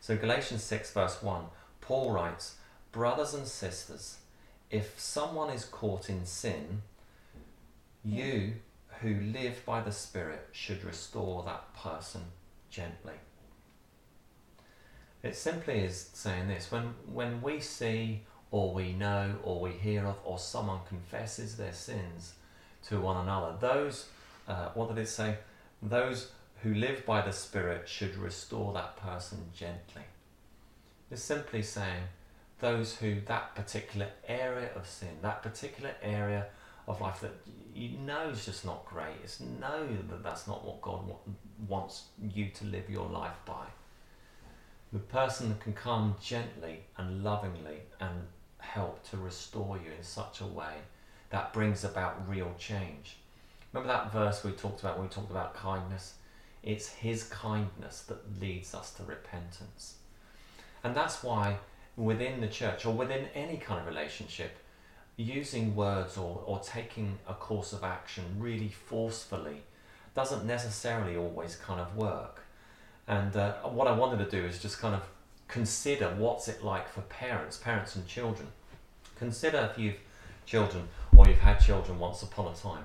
So, 0.00 0.16
Galatians 0.16 0.62
6, 0.62 0.92
verse 0.92 1.22
1, 1.22 1.44
Paul 1.80 2.10
writes, 2.12 2.56
Brothers 2.92 3.34
and 3.34 3.46
sisters, 3.46 4.18
if 4.70 4.98
someone 4.98 5.50
is 5.50 5.64
caught 5.64 6.10
in 6.10 6.26
sin, 6.26 6.82
you 8.04 8.54
who 9.00 9.14
live 9.14 9.64
by 9.64 9.80
the 9.80 9.92
Spirit 9.92 10.48
should 10.52 10.84
restore 10.84 11.42
that 11.44 11.74
person 11.74 12.22
gently. 12.70 13.14
It 15.22 15.36
simply 15.36 15.80
is 15.80 16.10
saying 16.12 16.48
this 16.48 16.70
when, 16.70 16.94
when 17.12 17.40
we 17.40 17.60
see 17.60 18.22
or 18.50 18.74
we 18.74 18.92
know 18.92 19.36
or 19.42 19.60
we 19.60 19.70
hear 19.70 20.04
of 20.04 20.16
or 20.24 20.38
someone 20.38 20.80
confesses 20.86 21.56
their 21.56 21.72
sins 21.72 22.34
to 22.88 23.00
one 23.00 23.16
another, 23.16 23.56
those, 23.58 24.06
uh, 24.46 24.68
what 24.74 24.88
did 24.88 24.98
it 24.98 25.08
say? 25.08 25.38
Those 25.82 26.30
who 26.62 26.74
live 26.74 27.06
by 27.06 27.22
the 27.22 27.32
Spirit 27.32 27.88
should 27.88 28.16
restore 28.16 28.72
that 28.74 28.96
person 28.96 29.46
gently. 29.54 30.02
It's 31.10 31.22
simply 31.22 31.62
saying 31.62 32.04
those 32.60 32.96
who 32.96 33.20
that 33.26 33.54
particular 33.54 34.08
area 34.26 34.70
of 34.74 34.86
sin, 34.86 35.16
that 35.22 35.42
particular 35.42 35.92
area 36.02 36.46
of 36.86 37.00
life 37.00 37.20
that 37.20 37.34
you 37.74 37.98
know 37.98 38.28
is 38.28 38.44
just 38.44 38.64
not 38.64 38.84
great. 38.86 39.16
It's 39.22 39.40
know 39.40 39.86
that 40.08 40.22
that's 40.22 40.46
not 40.46 40.64
what 40.64 40.80
God 40.80 41.12
wants 41.68 42.04
you 42.22 42.48
to 42.50 42.64
live 42.66 42.88
your 42.88 43.08
life 43.08 43.36
by. 43.44 43.66
The 44.92 44.98
person 44.98 45.48
that 45.48 45.60
can 45.60 45.72
come 45.72 46.14
gently 46.22 46.80
and 46.96 47.24
lovingly 47.24 47.80
and 48.00 48.22
help 48.58 49.08
to 49.10 49.16
restore 49.16 49.76
you 49.76 49.90
in 49.96 50.02
such 50.02 50.40
a 50.40 50.46
way 50.46 50.74
that 51.30 51.52
brings 51.52 51.84
about 51.84 52.28
real 52.28 52.54
change. 52.58 53.16
Remember 53.72 53.92
that 53.92 54.12
verse 54.12 54.44
we 54.44 54.52
talked 54.52 54.80
about 54.80 54.98
when 54.98 55.08
we 55.08 55.12
talked 55.12 55.30
about 55.30 55.54
kindness? 55.54 56.14
It's 56.62 56.88
His 56.88 57.24
kindness 57.24 58.02
that 58.02 58.40
leads 58.40 58.72
us 58.72 58.92
to 58.94 59.02
repentance. 59.02 59.96
And 60.84 60.94
that's 60.94 61.22
why 61.22 61.58
within 61.96 62.40
the 62.40 62.48
church 62.48 62.86
or 62.86 62.94
within 62.94 63.26
any 63.34 63.56
kind 63.56 63.80
of 63.80 63.86
relationship, 63.86 64.56
using 65.16 65.76
words 65.76 66.16
or, 66.16 66.42
or 66.46 66.58
taking 66.60 67.18
a 67.28 67.34
course 67.34 67.72
of 67.72 67.84
action 67.84 68.24
really 68.38 68.68
forcefully 68.68 69.62
doesn't 70.14 70.44
necessarily 70.44 71.16
always 71.16 71.56
kind 71.56 71.80
of 71.80 71.96
work. 71.96 72.42
And 73.06 73.36
uh, 73.36 73.54
what 73.62 73.86
I 73.86 73.92
wanted 73.92 74.24
to 74.24 74.30
do 74.30 74.46
is 74.46 74.60
just 74.60 74.78
kind 74.78 74.94
of 74.94 75.02
consider 75.48 76.08
what's 76.16 76.48
it 76.48 76.64
like 76.64 76.88
for 76.88 77.02
parents, 77.02 77.56
parents 77.56 77.96
and 77.96 78.06
children. 78.06 78.48
Consider 79.16 79.70
if 79.70 79.78
you've 79.78 79.98
children 80.46 80.88
or 81.16 81.26
you've 81.28 81.38
had 81.38 81.56
children 81.56 81.98
once 81.98 82.22
upon 82.22 82.52
a 82.52 82.56
time, 82.56 82.84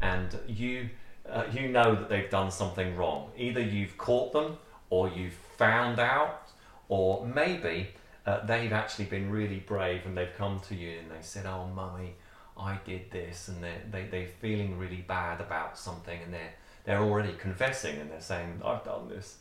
and 0.00 0.38
you 0.46 0.88
uh, 1.28 1.44
you 1.52 1.68
know 1.68 1.94
that 1.94 2.08
they've 2.08 2.30
done 2.30 2.50
something 2.50 2.96
wrong. 2.96 3.30
Either 3.36 3.60
you've 3.60 3.96
caught 3.98 4.32
them, 4.32 4.58
or 4.90 5.08
you've 5.08 5.34
found 5.56 5.98
out, 5.98 6.50
or 6.88 7.26
maybe 7.26 7.88
uh, 8.28 8.44
they've 8.44 8.74
actually 8.74 9.06
been 9.06 9.30
really 9.30 9.60
brave 9.60 10.04
and 10.04 10.14
they've 10.14 10.36
come 10.36 10.60
to 10.68 10.74
you 10.74 10.98
and 10.98 11.10
they 11.10 11.22
said, 11.22 11.46
"Oh, 11.46 11.66
mummy, 11.74 12.14
I 12.58 12.78
did 12.84 13.10
this," 13.10 13.48
and 13.48 13.64
they're 13.64 13.82
they, 13.90 14.04
they're 14.04 14.26
feeling 14.26 14.78
really 14.78 15.02
bad 15.08 15.40
about 15.40 15.78
something 15.78 16.20
and 16.22 16.34
they're 16.34 16.52
they're 16.84 17.00
already 17.00 17.32
confessing 17.38 17.98
and 17.98 18.10
they're 18.10 18.20
saying, 18.20 18.60
"I've 18.62 18.84
done 18.84 19.08
this." 19.08 19.38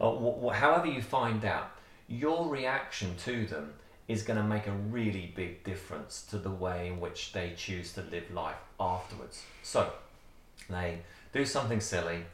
Uh, 0.00 0.10
wh- 0.10 0.42
wh- 0.42 0.56
however 0.56 0.88
you 0.88 1.00
find 1.00 1.44
out, 1.44 1.70
your 2.08 2.48
reaction 2.48 3.14
to 3.18 3.46
them 3.46 3.74
is 4.08 4.24
going 4.24 4.36
to 4.36 4.42
make 4.42 4.66
a 4.66 4.72
really 4.72 5.32
big 5.36 5.62
difference 5.62 6.26
to 6.30 6.36
the 6.36 6.50
way 6.50 6.88
in 6.88 6.98
which 6.98 7.32
they 7.32 7.52
choose 7.56 7.92
to 7.92 8.02
live 8.02 8.28
life 8.32 8.62
afterwards. 8.80 9.44
So, 9.62 9.92
they 10.68 10.98
do 11.32 11.46
something 11.46 11.80
silly, 11.80 12.24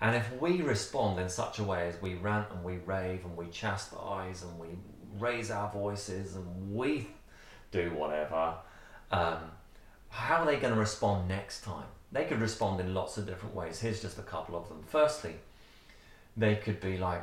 and 0.00 0.14
if 0.14 0.32
we 0.40 0.62
respond 0.62 1.18
in 1.18 1.28
such 1.28 1.58
a 1.58 1.64
way 1.64 1.88
as 1.88 2.00
we 2.00 2.14
rant 2.14 2.46
and 2.52 2.62
we 2.62 2.76
rave 2.76 3.24
and 3.24 3.36
we 3.36 3.48
chastise 3.48 4.44
and 4.44 4.56
we 4.56 4.68
raise 5.18 5.50
our 5.50 5.70
voices 5.70 6.36
and 6.36 6.74
we 6.74 7.08
do 7.70 7.90
whatever, 7.94 8.54
um, 9.10 9.38
how 10.08 10.42
are 10.42 10.46
they 10.46 10.56
going 10.56 10.74
to 10.74 10.78
respond 10.78 11.28
next 11.28 11.62
time? 11.62 11.86
They 12.12 12.24
could 12.24 12.40
respond 12.40 12.80
in 12.80 12.94
lots 12.94 13.16
of 13.16 13.26
different 13.26 13.54
ways. 13.54 13.80
Here's 13.80 14.02
just 14.02 14.18
a 14.18 14.22
couple 14.22 14.56
of 14.56 14.68
them. 14.68 14.82
Firstly, 14.86 15.34
they 16.36 16.56
could 16.56 16.80
be 16.80 16.98
like, 16.98 17.22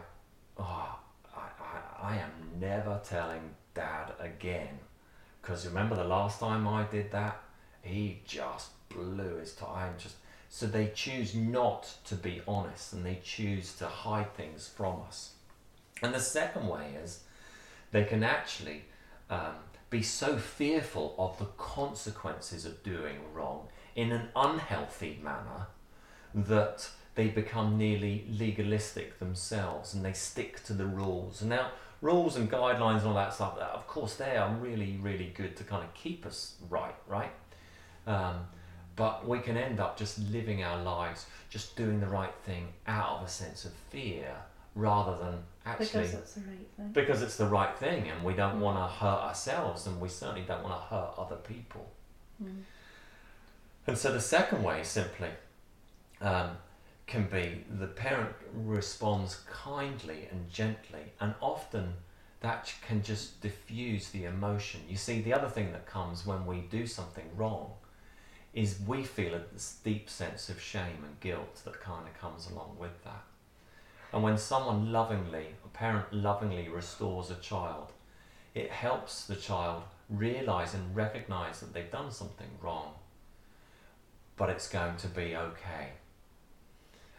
oh, 0.58 0.98
I, 1.36 1.39
I, 1.39 2.13
I 2.13 2.15
am 2.17 2.60
never 2.60 3.01
telling 3.03 3.41
dad 3.74 4.13
again. 4.20 4.79
Because 5.41 5.67
remember 5.67 5.96
the 5.96 6.03
last 6.03 6.39
time 6.39 6.67
I 6.67 6.84
did 6.84 7.12
that? 7.12 7.41
He 7.82 8.22
just 8.25 8.70
blew 8.89 9.38
his 9.38 9.53
time. 9.53 9.96
Just 9.98 10.15
so 10.50 10.65
they 10.65 10.91
choose 10.96 11.36
not 11.36 11.94
to 12.06 12.15
be 12.15 12.41
honest 12.48 12.94
and 12.94 13.06
they 13.06 13.20
choose 13.24 13.74
to 13.75 13.86
hide 13.86 14.34
things 14.36 14.67
from 14.67 15.01
us. 15.08 15.34
And 16.01 16.13
the 16.13 16.20
second 16.20 16.67
way 16.67 16.96
is 17.03 17.24
they 17.91 18.03
can 18.03 18.24
actually 18.24 18.84
um, 19.29 19.56
be 19.89 20.01
so 20.01 20.38
fearful 20.38 21.15
of 21.17 21.38
the 21.39 21.46
consequences 21.58 22.65
of 22.65 22.84
doing 22.84 23.17
wrong 23.34 23.67
in 23.96 24.12
an 24.12 24.29
unhealthy 24.36 25.20
manner 25.24 25.67
that 26.34 26.89
they 27.15 27.27
become 27.27 27.77
nearly 27.77 28.25
legalistic 28.29 29.17
themselves 29.20 29.94
and 29.94 30.06
they 30.06 30.13
stick 30.13 30.63
to 30.63 30.74
the 30.74 30.86
rules. 30.86 31.41
And 31.41 31.50
now, 31.50 31.72
rules 32.01 32.36
and 32.36 32.50
guidelines 32.50 33.00
and 33.00 33.08
all 33.08 33.15
that 33.15 33.34
stuff, 33.34 33.58
of 33.58 33.88
course, 33.88 34.15
they 34.15 34.38
are 34.38 34.53
really, 34.56 34.98
really 35.01 35.34
good 35.36 35.56
to 35.58 35.63
kind 35.63 35.84
of 35.84 35.94
keep 35.94 36.25
us 36.25 36.56
right, 36.70 36.96
right? 37.08 37.32
Um, 38.06 38.48
but 38.96 39.27
we 39.27 39.39
can 39.39 39.58
end 39.58 39.79
up 39.79 39.98
just 39.98 40.20
living 40.20 40.63
our 40.63 40.82
lives, 40.82 41.25
just 41.50 41.75
doing 41.75 42.00
the 42.00 42.08
right 42.08 42.34
thing 42.46 42.67
out 42.88 43.20
of 43.20 43.27
a 43.27 43.29
sense 43.29 43.65
of 43.65 43.72
fear 43.89 44.36
rather 44.75 45.17
than 45.17 45.39
actually 45.68 46.04
because 46.04 46.14
it's 46.14 46.34
the 46.34 46.42
right 46.42 46.68
thing. 46.78 46.92
because 46.94 47.22
it's 47.22 47.38
the 47.38 47.46
right 47.46 47.78
thing 47.78 48.08
and 48.10 48.24
we 48.24 48.34
don't 48.34 48.58
mm. 48.58 48.62
want 48.62 48.78
to 48.78 48.96
hurt 48.96 49.22
ourselves 49.24 49.88
and 49.88 50.00
we 50.00 50.10
certainly 50.10 50.44
don't 50.48 50.64
want 50.64 50.76
to 50.76 50.88
hurt 50.88 51.14
other 51.18 51.36
people. 51.38 51.90
Mm. 52.44 52.62
And 53.88 53.98
so 53.98 54.12
the 54.12 54.22
second 54.22 54.64
way 54.64 54.84
simply 54.84 55.30
um, 56.22 56.52
can 57.06 57.28
be 57.28 57.64
the 57.80 57.88
parent 57.88 58.36
responds 58.54 59.42
kindly 59.52 60.28
and 60.30 60.50
gently, 60.52 61.14
and 61.22 61.34
often 61.42 61.94
that 62.42 62.74
can 62.86 63.02
just 63.02 63.42
diffuse 63.42 64.10
the 64.10 64.26
emotion. 64.26 64.82
You 64.88 64.98
see, 64.98 65.22
the 65.22 65.34
other 65.34 65.48
thing 65.48 65.72
that 65.72 65.88
comes 65.88 66.26
when 66.26 66.46
we 66.46 66.62
do 66.70 66.86
something 66.86 67.26
wrong 67.36 67.72
is 68.54 68.80
we 68.86 69.04
feel 69.04 69.36
a 69.36 69.42
deep 69.84 70.10
sense 70.10 70.50
of 70.50 70.60
shame 70.60 71.04
and 71.04 71.20
guilt 71.20 71.62
that 71.64 71.80
kind 71.80 72.08
of 72.08 72.20
comes 72.20 72.50
along 72.50 72.76
with 72.80 73.04
that. 73.04 73.24
And 74.14 74.24
when 74.24 74.38
someone 74.38 74.92
lovingly, 74.92 75.48
a 75.66 75.68
parent 75.70 76.12
lovingly 76.14 76.70
restores 76.70 77.30
a 77.30 77.36
child, 77.36 77.92
it 78.56 78.72
helps 78.72 79.26
the 79.26 79.36
child 79.36 79.84
realize 80.10 80.74
and 80.74 80.96
recognize 80.96 81.60
that 81.60 81.74
they've 81.74 81.92
done 81.92 82.12
something 82.12 82.48
wrong, 82.62 82.94
but 84.38 84.50
it's 84.50 84.70
going 84.70 84.96
to 84.98 85.08
be 85.08 85.36
okay. 85.36 85.90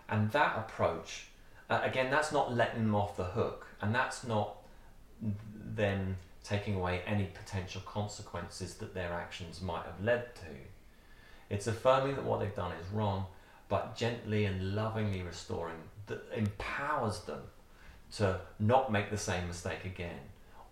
And 0.09 0.31
that 0.33 0.57
approach, 0.57 1.27
uh, 1.69 1.81
again, 1.83 2.11
that's 2.11 2.33
not 2.33 2.55
letting 2.55 2.85
them 2.85 2.95
off 2.95 3.17
the 3.17 3.25
hook, 3.25 3.67
and 3.83 3.95
that's 3.95 4.25
not 4.27 4.57
them 5.75 6.17
taking 6.43 6.77
away 6.77 7.03
any 7.07 7.27
potential 7.27 7.83
consequences 7.85 8.75
that 8.77 8.95
their 8.95 9.13
actions 9.13 9.61
might 9.61 9.85
have 9.85 10.03
led 10.03 10.35
to. 10.37 10.47
It's 11.51 11.67
affirming 11.67 12.17
that 12.17 12.25
what 12.25 12.41
they've 12.41 12.55
done 12.55 12.73
is 12.73 12.89
wrong, 12.91 13.27
but 13.69 13.97
gently 13.97 14.47
and 14.47 14.75
lovingly 14.75 15.21
restoring 15.21 15.77
that 16.09 16.23
empowers 16.35 17.21
them 17.21 17.43
to 18.17 18.41
not 18.59 18.91
make 18.91 19.11
the 19.11 19.19
same 19.19 19.47
mistake 19.47 19.85
again 19.85 20.19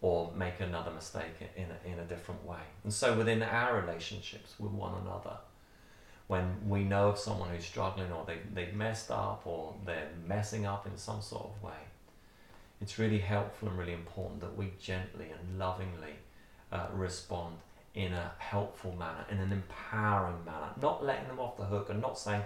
or 0.00 0.30
make 0.36 0.60
another 0.60 0.90
mistake 0.90 1.34
in 1.56 1.64
a, 1.64 1.92
in 1.92 1.98
a 1.98 2.04
different 2.04 2.44
way. 2.44 2.60
And 2.84 2.92
so 2.92 3.16
within 3.16 3.42
our 3.42 3.80
relationships 3.80 4.54
with 4.58 4.72
one 4.72 4.94
another, 5.02 5.36
when 6.26 6.56
we 6.68 6.82
know 6.82 7.08
of 7.08 7.18
someone 7.18 7.50
who's 7.50 7.64
struggling 7.64 8.10
or 8.12 8.24
they, 8.26 8.38
they've 8.52 8.74
messed 8.74 9.10
up 9.10 9.42
or 9.44 9.74
they're 9.84 10.08
messing 10.26 10.66
up 10.66 10.86
in 10.86 10.96
some 10.96 11.22
sort 11.22 11.44
of 11.44 11.62
way, 11.62 11.78
it's 12.80 12.98
really 12.98 13.18
helpful 13.18 13.68
and 13.68 13.78
really 13.78 13.94
important 13.94 14.40
that 14.40 14.56
we 14.56 14.72
gently 14.80 15.26
and 15.30 15.58
lovingly 15.58 16.14
uh, 16.72 16.86
respond 16.92 17.56
in 17.94 18.12
a 18.12 18.32
helpful 18.38 18.94
manner, 18.98 19.24
in 19.30 19.38
an 19.38 19.50
empowering 19.50 20.44
manner, 20.44 20.68
not 20.82 21.02
letting 21.02 21.26
them 21.28 21.38
off 21.38 21.56
the 21.56 21.64
hook 21.64 21.88
and 21.88 22.02
not 22.02 22.18
saying, 22.18 22.42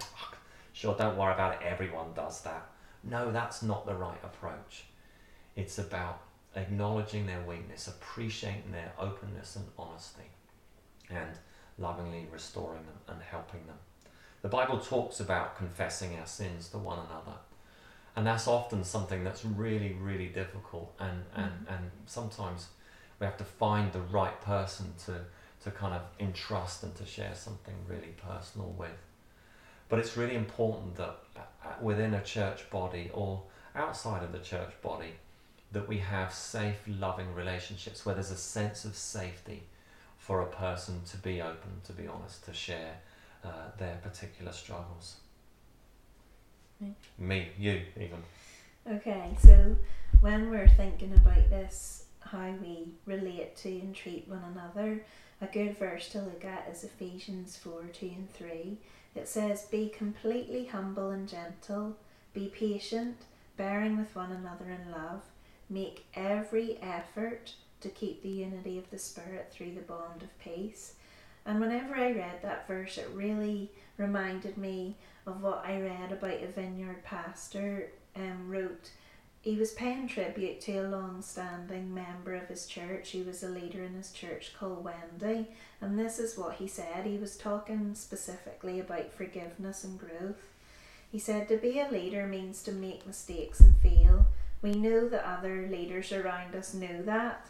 sure, 0.71 0.95
don't 0.97 1.17
worry 1.17 1.33
about 1.33 1.53
it, 1.53 1.59
everyone 1.61 2.07
does 2.15 2.41
that. 2.41 2.70
No, 3.03 3.31
that's 3.31 3.63
not 3.63 3.85
the 3.85 3.95
right 3.95 4.19
approach. 4.23 4.85
It's 5.55 5.77
about 5.77 6.21
acknowledging 6.55 7.25
their 7.25 7.41
weakness, 7.41 7.87
appreciating 7.87 8.71
their 8.71 8.93
openness 8.99 9.55
and 9.55 9.65
honesty, 9.77 10.29
and 11.09 11.31
lovingly 11.77 12.27
restoring 12.31 12.85
them 12.85 12.99
and 13.07 13.21
helping 13.21 13.65
them. 13.65 13.77
The 14.41 14.49
Bible 14.49 14.79
talks 14.79 15.19
about 15.19 15.57
confessing 15.57 16.17
our 16.19 16.25
sins 16.25 16.69
to 16.69 16.77
one 16.77 16.99
another. 16.99 17.37
And 18.15 18.27
that's 18.27 18.47
often 18.47 18.83
something 18.83 19.23
that's 19.23 19.45
really, 19.45 19.93
really 19.93 20.27
difficult 20.27 20.93
and, 20.99 21.23
and, 21.33 21.51
mm. 21.51 21.75
and 21.75 21.91
sometimes 22.05 22.67
we 23.19 23.25
have 23.25 23.37
to 23.37 23.45
find 23.45 23.93
the 23.93 24.01
right 24.01 24.39
person 24.41 24.93
to, 25.05 25.21
to 25.63 25.71
kind 25.71 25.93
of 25.93 26.01
entrust 26.19 26.83
and 26.83 26.93
to 26.95 27.05
share 27.05 27.35
something 27.35 27.75
really 27.87 28.13
personal 28.27 28.75
with. 28.77 28.97
But 29.91 29.99
it's 29.99 30.15
really 30.15 30.35
important 30.35 30.95
that 30.95 31.17
uh, 31.37 31.41
within 31.81 32.13
a 32.13 32.23
church 32.23 32.69
body 32.69 33.11
or 33.13 33.43
outside 33.75 34.23
of 34.23 34.31
the 34.31 34.39
church 34.39 34.71
body, 34.81 35.11
that 35.73 35.85
we 35.85 35.97
have 35.97 36.33
safe, 36.33 36.79
loving 36.87 37.35
relationships 37.35 38.05
where 38.05 38.15
there's 38.15 38.31
a 38.31 38.37
sense 38.37 38.85
of 38.85 38.95
safety 38.95 39.63
for 40.17 40.43
a 40.43 40.45
person 40.45 41.01
to 41.11 41.17
be 41.17 41.41
open, 41.41 41.81
to 41.83 41.91
be 41.91 42.07
honest, 42.07 42.45
to 42.45 42.53
share 42.53 42.99
uh, 43.43 43.49
their 43.77 43.97
particular 44.01 44.53
struggles. 44.53 45.17
Me. 46.79 46.95
Me, 47.19 47.49
you, 47.59 47.81
even. 47.97 48.23
Okay, 48.89 49.35
so 49.43 49.75
when 50.21 50.49
we're 50.49 50.69
thinking 50.69 51.13
about 51.15 51.49
this, 51.49 52.05
how 52.21 52.49
we 52.61 52.93
relate 53.05 53.57
to 53.57 53.69
and 53.69 53.93
treat 53.93 54.25
one 54.29 54.43
another, 54.53 55.03
a 55.41 55.47
good 55.47 55.77
verse 55.77 56.07
to 56.09 56.21
look 56.21 56.45
at 56.45 56.69
is 56.71 56.85
Ephesians 56.85 57.57
4 57.57 57.83
2 57.91 58.05
and 58.05 58.33
3. 58.33 58.77
It 59.15 59.27
says, 59.27 59.65
Be 59.65 59.89
completely 59.89 60.65
humble 60.65 61.09
and 61.09 61.27
gentle, 61.27 61.97
be 62.33 62.47
patient, 62.47 63.17
bearing 63.57 63.97
with 63.97 64.15
one 64.15 64.31
another 64.31 64.65
in 64.69 64.91
love 64.91 65.21
Make 65.71 66.03
every 66.15 66.77
effort 66.81 67.53
to 67.79 67.87
keep 67.87 68.21
the 68.21 68.29
unity 68.29 68.77
of 68.77 68.89
the 68.89 68.99
Spirit 68.99 69.53
through 69.53 69.73
the 69.73 69.79
bond 69.79 70.21
of 70.21 70.37
peace. 70.37 70.95
And 71.45 71.61
whenever 71.61 71.95
I 71.95 72.11
read 72.11 72.41
that 72.41 72.67
verse, 72.67 72.97
it 72.97 73.09
really 73.13 73.71
reminded 73.97 74.57
me 74.57 74.97
of 75.25 75.41
what 75.41 75.63
I 75.65 75.79
read 75.79 76.11
about 76.11 76.43
a 76.43 76.47
vineyard 76.47 77.05
pastor 77.05 77.89
um, 78.17 78.49
wrote. 78.49 78.91
He 79.41 79.55
was 79.55 79.71
paying 79.71 80.07
tribute 80.07 80.61
to 80.61 80.77
a 80.77 80.87
long 80.87 81.21
standing 81.23 81.93
member 81.93 82.35
of 82.35 82.47
his 82.47 82.67
church. 82.67 83.09
He 83.09 83.23
was 83.23 83.41
a 83.41 83.49
leader 83.49 83.83
in 83.83 83.95
his 83.95 84.11
church 84.11 84.53
called 84.57 84.83
Wendy. 84.83 85.47
And 85.81 85.97
this 85.97 86.19
is 86.19 86.37
what 86.37 86.55
he 86.55 86.67
said. 86.67 87.05
He 87.05 87.17
was 87.17 87.37
talking 87.37 87.95
specifically 87.95 88.79
about 88.79 89.11
forgiveness 89.11 89.83
and 89.83 89.99
growth. 89.99 90.53
He 91.11 91.17
said, 91.17 91.47
To 91.47 91.57
be 91.57 91.79
a 91.79 91.89
leader 91.89 92.27
means 92.27 92.61
to 92.63 92.71
make 92.71 93.07
mistakes 93.07 93.59
and 93.59 93.75
fail 93.77 94.27
we 94.61 94.73
know 94.73 95.09
that 95.09 95.25
other 95.25 95.67
leaders 95.67 96.11
around 96.11 96.55
us 96.55 96.73
know 96.73 97.01
that. 97.03 97.47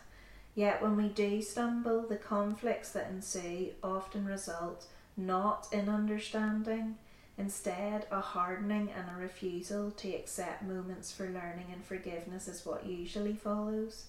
Yet 0.56 0.82
when 0.82 0.96
we 0.96 1.10
do 1.10 1.42
stumble, 1.42 2.04
the 2.08 2.16
conflicts 2.16 2.92
that 2.92 3.10
ensue 3.10 3.72
often 3.84 4.26
result 4.26 4.88
not 5.18 5.68
in 5.72 5.90
understanding, 5.90 6.98
instead, 7.38 8.08
a 8.12 8.22
hardening 8.22 8.90
and 8.92 9.08
a 9.10 9.22
refusal 9.22 9.92
to 9.92 10.10
accept 10.10 10.64
moments 10.64 11.12
for 11.12 11.26
learning 11.26 11.68
and 11.72 11.84
forgiveness 11.84 12.48
is 12.48 12.66
what 12.66 12.86
usually 12.86 13.36
follows. 13.36 14.06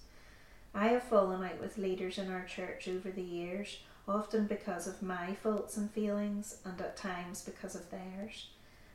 I 0.75 0.89
have 0.89 1.03
fallen 1.03 1.45
out 1.45 1.61
with 1.61 1.79
leaders 1.79 2.19
in 2.19 2.31
our 2.31 2.45
church 2.45 2.89
over 2.89 3.11
the 3.11 3.23
years, 3.23 3.79
often 4.09 4.47
because 4.47 4.87
of 4.87 5.03
my 5.03 5.35
faults 5.35 5.77
and 5.77 5.91
feelings, 5.91 6.59
and 6.65 6.81
at 6.81 6.97
times 6.97 7.43
because 7.43 7.75
of 7.75 7.91
theirs. 7.91 8.49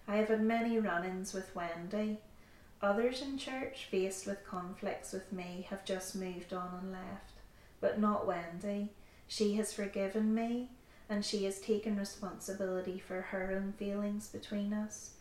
I 0.08 0.18
have 0.18 0.30
had 0.30 0.42
many 0.42 0.80
run 0.80 1.06
ins 1.06 1.34
with 1.34 1.56
Wendy, 1.56 2.20
Others 2.82 3.24
in 3.24 3.38
church, 3.40 3.88
faced 3.90 4.28
with 4.28 4.46
conflicts 4.46 5.12
with 5.12 5.34
me, 5.34 5.66
have 5.70 5.84
just 5.84 6.16
moved 6.16 6.54
on 6.54 6.78
and 6.80 6.92
left. 6.92 7.42
But 7.82 8.00
not 8.00 8.28
Wendy. 8.28 8.90
She 9.28 9.56
has 9.56 9.74
forgiven 9.74 10.34
me, 10.34 10.70
and 11.10 11.24
she 11.24 11.46
has 11.46 11.60
taken 11.60 11.98
responsibility 11.98 13.00
for 13.00 13.22
her 13.22 13.52
own 13.56 13.74
feelings 13.74 14.28
between 14.28 14.74
us. 14.74 15.12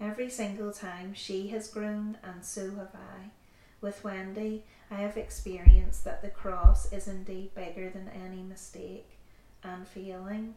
Every 0.00 0.30
single 0.30 0.72
time 0.72 1.14
she 1.14 1.48
has 1.48 1.68
grown, 1.68 2.18
and 2.22 2.44
so 2.44 2.70
have 2.76 2.94
I. 2.94 3.30
With 3.80 4.02
Wendy, 4.02 4.64
I 4.90 4.96
have 4.96 5.16
experienced 5.16 6.04
that 6.04 6.22
the 6.22 6.28
cross 6.28 6.92
is 6.92 7.06
indeed 7.06 7.54
bigger 7.54 7.90
than 7.90 8.08
any 8.08 8.42
mistake 8.42 9.18
and 9.62 9.86
feeling. 9.86 10.54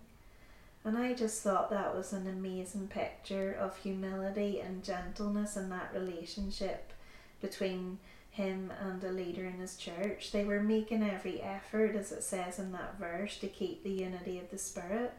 And 0.84 0.98
I 0.98 1.14
just 1.14 1.42
thought 1.42 1.70
that 1.70 1.96
was 1.96 2.14
an 2.14 2.28
amazing 2.28 2.88
picture 2.88 3.52
of 3.60 3.78
humility 3.78 4.62
and 4.62 4.84
gentleness 4.84 5.58
in 5.58 5.70
that 5.70 5.92
relationship 5.94 6.94
between 7.42 8.00
him 8.38 8.72
and 8.82 9.04
a 9.04 9.12
leader 9.12 9.46
in 9.46 9.60
his 9.60 9.76
church. 9.76 10.32
They 10.32 10.44
were 10.44 10.62
making 10.62 11.04
every 11.04 11.42
effort, 11.42 11.96
as 11.96 12.12
it 12.12 12.24
says 12.24 12.60
in 12.60 12.72
that 12.72 12.98
verse, 12.98 13.38
to 13.40 13.48
keep 13.48 13.84
the 13.84 13.92
unity 13.92 14.40
of 14.40 14.50
the 14.50 14.58
Spirit. 14.58 15.14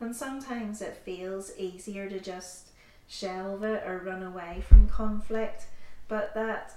And 0.00 0.14
sometimes 0.14 0.82
it 0.82 1.02
feels 1.04 1.56
easier 1.56 2.08
to 2.08 2.18
just 2.18 2.68
shelve 3.08 3.62
it 3.62 3.86
or 3.86 4.02
run 4.04 4.22
away 4.22 4.62
from 4.68 4.88
conflict, 4.88 5.66
but 6.08 6.34
that 6.34 6.74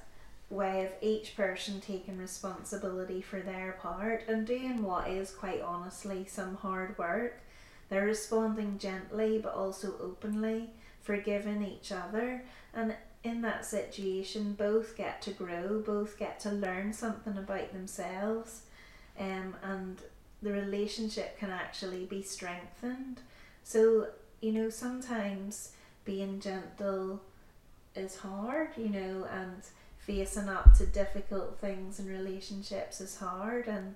way 0.49 0.85
of 0.85 0.91
each 1.01 1.35
person 1.35 1.81
taking 1.81 2.17
responsibility 2.17 3.21
for 3.21 3.39
their 3.39 3.77
part 3.81 4.23
and 4.27 4.45
doing 4.45 4.83
what 4.83 5.07
is 5.07 5.31
quite 5.31 5.61
honestly 5.61 6.23
some 6.27 6.55
hard 6.55 6.95
work 6.99 7.41
they're 7.89 8.05
responding 8.05 8.77
gently 8.77 9.39
but 9.39 9.53
also 9.53 9.93
openly, 10.01 10.69
forgiving 11.01 11.63
each 11.63 11.91
other. 11.91 12.43
And 12.73 12.95
in 13.25 13.41
that 13.41 13.65
situation, 13.65 14.53
both 14.53 14.95
get 14.95 15.19
to 15.23 15.31
grow, 15.31 15.79
both 15.79 16.17
get 16.17 16.39
to 16.41 16.51
learn 16.51 16.93
something 16.93 17.37
about 17.37 17.73
themselves, 17.73 18.61
um, 19.19 19.55
and 19.63 19.97
the 20.43 20.51
relationship 20.51 21.39
can 21.39 21.49
actually 21.49 22.05
be 22.05 22.21
strengthened. 22.21 23.21
So, 23.63 24.09
you 24.41 24.51
know, 24.51 24.69
sometimes 24.69 25.71
being 26.05 26.39
gentle 26.39 27.19
is 27.95 28.17
hard, 28.17 28.69
you 28.77 28.89
know, 28.89 29.25
and 29.31 29.63
facing 29.97 30.47
up 30.47 30.75
to 30.75 30.85
difficult 30.85 31.57
things 31.59 31.99
in 31.99 32.07
relationships 32.07 33.01
is 33.01 33.17
hard, 33.17 33.67
and 33.67 33.95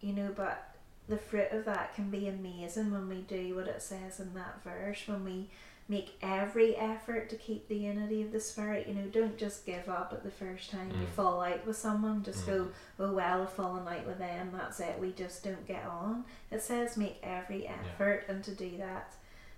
you 0.00 0.12
know, 0.12 0.30
but 0.36 0.73
the 1.08 1.18
fruit 1.18 1.48
of 1.52 1.64
that 1.66 1.94
can 1.94 2.10
be 2.10 2.28
amazing 2.28 2.90
when 2.90 3.08
we 3.08 3.22
do 3.22 3.54
what 3.54 3.68
it 3.68 3.82
says 3.82 4.20
in 4.20 4.34
that 4.34 4.62
verse, 4.64 5.02
when 5.06 5.24
we 5.24 5.48
make 5.88 6.16
every 6.22 6.74
effort 6.76 7.28
to 7.28 7.36
keep 7.36 7.68
the 7.68 7.76
unity 7.76 8.22
of 8.22 8.32
the 8.32 8.40
spirit. 8.40 8.88
You 8.88 8.94
know, 8.94 9.06
don't 9.12 9.36
just 9.36 9.66
give 9.66 9.88
up 9.88 10.12
at 10.12 10.24
the 10.24 10.30
first 10.30 10.70
time 10.70 10.90
mm. 10.90 11.00
you 11.00 11.06
fall 11.08 11.42
out 11.42 11.66
with 11.66 11.76
someone, 11.76 12.22
just 12.22 12.44
mm. 12.44 12.46
go, 12.46 12.68
oh 13.00 13.12
well, 13.12 13.42
I've 13.42 13.52
fallen 13.52 13.86
out 13.86 14.06
with 14.06 14.18
them, 14.18 14.50
that's 14.54 14.80
it, 14.80 14.98
we 14.98 15.12
just 15.12 15.44
don't 15.44 15.66
get 15.66 15.84
on. 15.84 16.24
It 16.50 16.62
says 16.62 16.96
make 16.96 17.18
every 17.22 17.68
effort 17.68 18.24
yeah. 18.26 18.34
and 18.34 18.44
to 18.44 18.52
do 18.52 18.76
that 18.78 19.14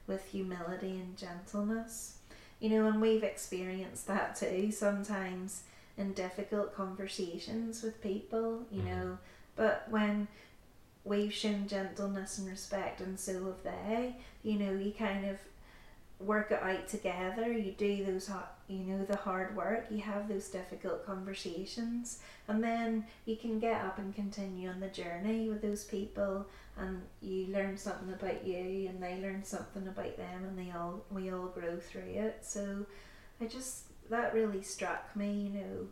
with 0.06 0.24
humility 0.26 0.90
and 0.90 1.16
gentleness. 1.16 2.16
You 2.58 2.70
know, 2.70 2.86
and 2.86 3.00
we've 3.00 3.22
experienced 3.22 4.06
that 4.08 4.34
too 4.34 4.72
sometimes 4.72 5.62
in 5.96 6.12
difficult 6.12 6.74
conversations 6.74 7.82
with 7.82 8.02
people, 8.02 8.64
you 8.72 8.82
mm. 8.82 8.86
know, 8.86 9.18
but 9.54 9.86
when 9.90 10.26
we've 11.06 11.32
shown 11.32 11.66
gentleness 11.68 12.38
and 12.38 12.48
respect, 12.48 13.00
and 13.00 13.18
so 13.18 13.32
have 13.44 13.62
they. 13.62 14.16
You 14.42 14.58
know, 14.58 14.72
you 14.72 14.92
kind 14.92 15.26
of 15.26 15.38
work 16.18 16.50
it 16.50 16.62
out 16.62 16.88
together. 16.88 17.52
You 17.52 17.72
do 17.72 18.04
those, 18.04 18.30
you 18.68 18.78
know, 18.78 19.04
the 19.04 19.16
hard 19.16 19.56
work. 19.56 19.86
You 19.90 19.98
have 19.98 20.28
those 20.28 20.48
difficult 20.48 21.06
conversations, 21.06 22.18
and 22.48 22.62
then 22.62 23.06
you 23.24 23.36
can 23.36 23.58
get 23.58 23.84
up 23.84 23.98
and 23.98 24.14
continue 24.14 24.68
on 24.68 24.80
the 24.80 24.88
journey 24.88 25.48
with 25.48 25.62
those 25.62 25.84
people, 25.84 26.46
and 26.76 27.02
you 27.22 27.46
learn 27.46 27.76
something 27.76 28.12
about 28.12 28.46
you, 28.46 28.88
and 28.88 29.02
they 29.02 29.20
learn 29.20 29.44
something 29.44 29.86
about 29.86 30.16
them, 30.16 30.44
and 30.44 30.58
they 30.58 30.72
all 30.72 31.04
we 31.10 31.30
all 31.30 31.46
grow 31.46 31.78
through 31.78 32.02
it. 32.02 32.38
So, 32.42 32.84
I 33.40 33.46
just 33.46 33.84
that 34.10 34.34
really 34.34 34.62
struck 34.62 35.14
me. 35.16 35.32
You 35.32 35.60
know 35.60 35.86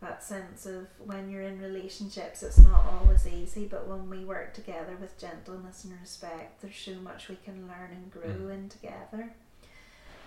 that 0.00 0.22
sense 0.22 0.66
of 0.66 0.86
when 0.98 1.30
you're 1.30 1.42
in 1.42 1.60
relationships, 1.60 2.42
it's 2.42 2.58
not 2.58 2.84
always 2.84 3.26
easy, 3.26 3.64
but 3.64 3.88
when 3.88 4.10
we 4.10 4.24
work 4.24 4.52
together 4.52 4.96
with 5.00 5.18
gentleness 5.18 5.84
and 5.84 5.94
respect, 6.00 6.60
there's 6.60 6.76
so 6.76 6.94
much 6.96 7.28
we 7.28 7.36
can 7.36 7.66
learn 7.66 7.90
and 7.92 8.10
grow 8.10 8.48
mm. 8.48 8.54
in 8.54 8.68
together. 8.68 9.32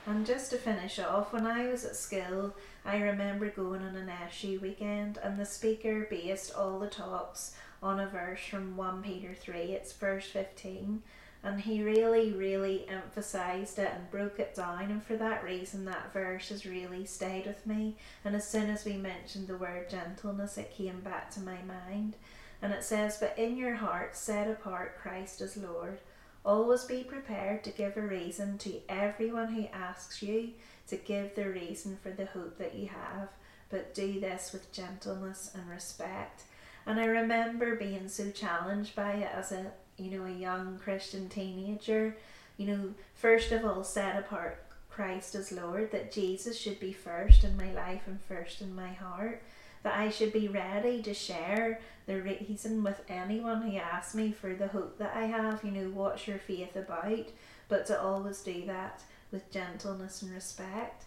And 0.05 0.25
just 0.25 0.49
to 0.51 0.58
finish 0.58 0.97
off, 0.97 1.34
when 1.34 1.45
I 1.45 1.67
was 1.67 1.86
at 1.86 1.95
school, 1.95 2.55
I 2.84 2.97
remember 2.97 3.49
going 3.49 3.84
on 3.84 3.95
an 3.95 4.10
SU 4.29 4.60
weekend, 4.60 5.19
and 5.21 5.39
the 5.39 5.45
speaker 5.45 6.08
based 6.10 6.55
all 6.55 6.79
the 6.79 6.88
talks 6.88 7.53
on 7.84 7.99
a 7.99 8.08
verse 8.08 8.39
from 8.49 8.75
1 8.75 9.03
Peter 9.03 9.36
3, 9.36 9.60
it's 9.60 9.93
verse 9.93 10.25
15. 10.25 11.03
And 11.41 11.62
he 11.62 11.82
really, 11.82 12.34
really 12.34 12.86
emphasized 12.89 13.80
it 13.80 13.91
and 13.95 14.12
broke 14.12 14.39
it 14.39 14.56
down, 14.56 14.91
and 14.91 15.02
for 15.02 15.15
that 15.15 15.43
reason, 15.43 15.86
that 15.86 16.12
verse 16.12 16.49
has 16.49 16.65
really 16.65 17.06
stayed 17.06 17.45
with 17.45 17.65
me. 17.65 17.95
And 18.25 18.36
as 18.36 18.47
soon 18.47 18.69
as 18.69 18.84
we 18.84 18.93
mentioned 18.93 19.47
the 19.47 19.56
word 19.56 19.89
gentleness, 19.89 20.58
it 20.58 20.75
came 20.75 20.99
back 20.99 21.32
to 21.32 21.39
my 21.39 21.58
mind. 21.62 22.17
And 22.62 22.73
it 22.73 22.84
says, 22.84 23.17
But 23.19 23.38
in 23.38 23.56
your 23.56 23.75
heart 23.75 24.17
set 24.17 24.49
apart 24.49 24.99
Christ 24.99 25.39
as 25.39 25.56
Lord. 25.56 25.99
Always 26.45 26.84
be 26.86 27.04
prepared 27.04 27.63
to 27.63 27.71
give 27.71 27.95
a 27.97 28.02
reason 28.02 28.58
to 28.60 28.82
everyone 28.89 29.54
who 29.54 29.67
asks 29.67 30.21
you 30.21 30.52
to 30.88 30.95
give 30.97 31.36
the 31.36 31.49
reason 31.49 31.97
for 32.02 32.12
the 32.12 32.25
hope 32.25 32.58
that 32.58 32.75
you 32.75 32.88
have, 32.88 33.30
but 33.69 33.93
do 33.93 34.19
this 34.19 34.52
with 34.52 34.71
gentleness 34.71 35.52
and 35.54 35.69
respect. 35.69 36.43
And 36.86 36.99
I 36.99 37.06
remember 37.06 37.75
being 37.75 38.08
so 38.08 38.32
challenged 38.32 38.95
by 38.95 39.13
it 39.13 39.30
as 39.34 39.52
a 39.52 39.71
you 39.99 40.17
know 40.17 40.25
a 40.25 40.31
young 40.31 40.79
Christian 40.79 41.29
teenager. 41.29 42.15
You 42.57 42.67
know, 42.67 42.93
first 43.15 43.51
of 43.51 43.63
all, 43.63 43.83
set 43.83 44.17
apart 44.17 44.63
Christ 44.89 45.35
as 45.35 45.51
Lord, 45.51 45.91
that 45.91 46.12
Jesus 46.12 46.57
should 46.57 46.79
be 46.79 46.91
first 46.91 47.43
in 47.43 47.55
my 47.55 47.71
life 47.71 48.01
and 48.07 48.19
first 48.21 48.62
in 48.62 48.75
my 48.75 48.91
heart 48.91 49.41
that 49.83 49.97
I 49.97 50.09
should 50.09 50.33
be 50.33 50.47
ready 50.47 51.01
to 51.03 51.13
share 51.13 51.79
the 52.05 52.21
reason 52.21 52.83
with 52.83 53.01
anyone 53.07 53.62
who 53.62 53.77
asks 53.77 54.15
me 54.15 54.31
for 54.31 54.53
the 54.53 54.67
hope 54.67 54.97
that 54.97 55.15
I 55.15 55.25
have, 55.25 55.63
you 55.63 55.71
know, 55.71 55.89
what's 55.89 56.27
your 56.27 56.39
faith 56.39 56.75
about, 56.75 57.27
but 57.67 57.85
to 57.88 58.01
always 58.01 58.41
do 58.41 58.65
that 58.65 59.01
with 59.31 59.51
gentleness 59.51 60.21
and 60.21 60.33
respect. 60.33 61.05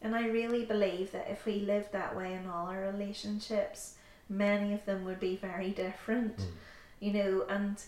And 0.00 0.16
I 0.16 0.28
really 0.28 0.64
believe 0.64 1.12
that 1.12 1.28
if 1.30 1.44
we 1.44 1.60
lived 1.60 1.92
that 1.92 2.16
way 2.16 2.34
in 2.34 2.48
all 2.48 2.66
our 2.66 2.80
relationships, 2.80 3.94
many 4.28 4.72
of 4.72 4.84
them 4.84 5.04
would 5.04 5.20
be 5.20 5.36
very 5.36 5.70
different, 5.70 6.38
mm. 6.38 6.46
you 7.00 7.12
know, 7.12 7.44
and 7.48 7.80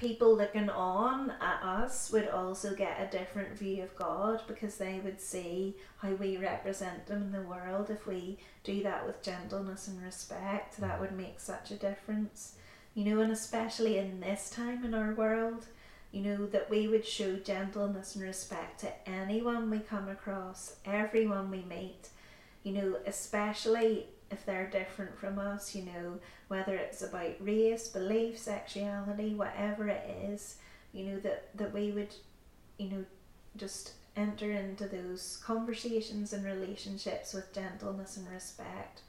people 0.00 0.34
looking 0.34 0.70
on 0.70 1.30
at 1.42 1.62
us 1.62 2.10
would 2.10 2.26
also 2.28 2.74
get 2.74 3.00
a 3.00 3.16
different 3.16 3.56
view 3.56 3.82
of 3.82 3.94
God 3.94 4.42
because 4.48 4.78
they 4.78 4.98
would 5.04 5.20
see 5.20 5.76
how 5.98 6.12
we 6.12 6.38
represent 6.38 7.08
Him 7.08 7.22
in 7.22 7.32
the 7.32 7.42
world. 7.42 7.90
If 7.90 8.06
we 8.06 8.38
do 8.64 8.82
that 8.82 9.06
with 9.06 9.22
gentleness 9.22 9.88
and 9.88 10.02
respect, 10.02 10.80
that 10.80 11.00
would 11.00 11.12
make 11.12 11.38
such 11.38 11.70
a 11.70 11.76
difference. 11.76 12.56
You 12.94 13.04
know, 13.04 13.20
and 13.20 13.30
especially 13.30 13.98
in 13.98 14.20
this 14.20 14.48
time 14.48 14.84
in 14.84 14.94
our 14.94 15.12
world, 15.12 15.66
you 16.12 16.22
know, 16.22 16.46
that 16.46 16.70
we 16.70 16.88
would 16.88 17.06
show 17.06 17.36
gentleness 17.36 18.16
and 18.16 18.24
respect 18.24 18.80
to 18.80 19.08
anyone 19.08 19.70
we 19.70 19.80
come 19.80 20.08
across, 20.08 20.76
everyone 20.86 21.50
we 21.50 21.62
meet, 21.68 22.08
you 22.62 22.72
know, 22.72 22.96
especially 23.06 24.06
if 24.30 24.46
they're 24.46 24.70
different 24.70 25.18
from 25.18 25.38
us, 25.38 25.74
you 25.74 25.82
know, 25.82 26.18
whether 26.48 26.74
it's 26.76 27.02
about 27.02 27.34
race, 27.40 27.88
belief, 27.88 28.38
sexuality, 28.38 29.34
whatever 29.34 29.88
it 29.88 30.08
is, 30.22 30.56
you 30.92 31.04
know, 31.04 31.20
that, 31.20 31.56
that 31.56 31.72
we 31.72 31.90
would, 31.90 32.14
you 32.78 32.88
know, 32.88 33.04
just 33.56 33.94
enter 34.16 34.50
into 34.52 34.86
those 34.86 35.40
conversations 35.44 36.32
and 36.32 36.44
relationships 36.44 37.32
with 37.34 37.52
gentleness 37.52 38.16
and 38.16 38.28
respect. 38.28 39.02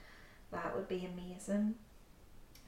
That 0.52 0.76
would 0.76 0.88
be 0.88 1.08
amazing. 1.14 1.76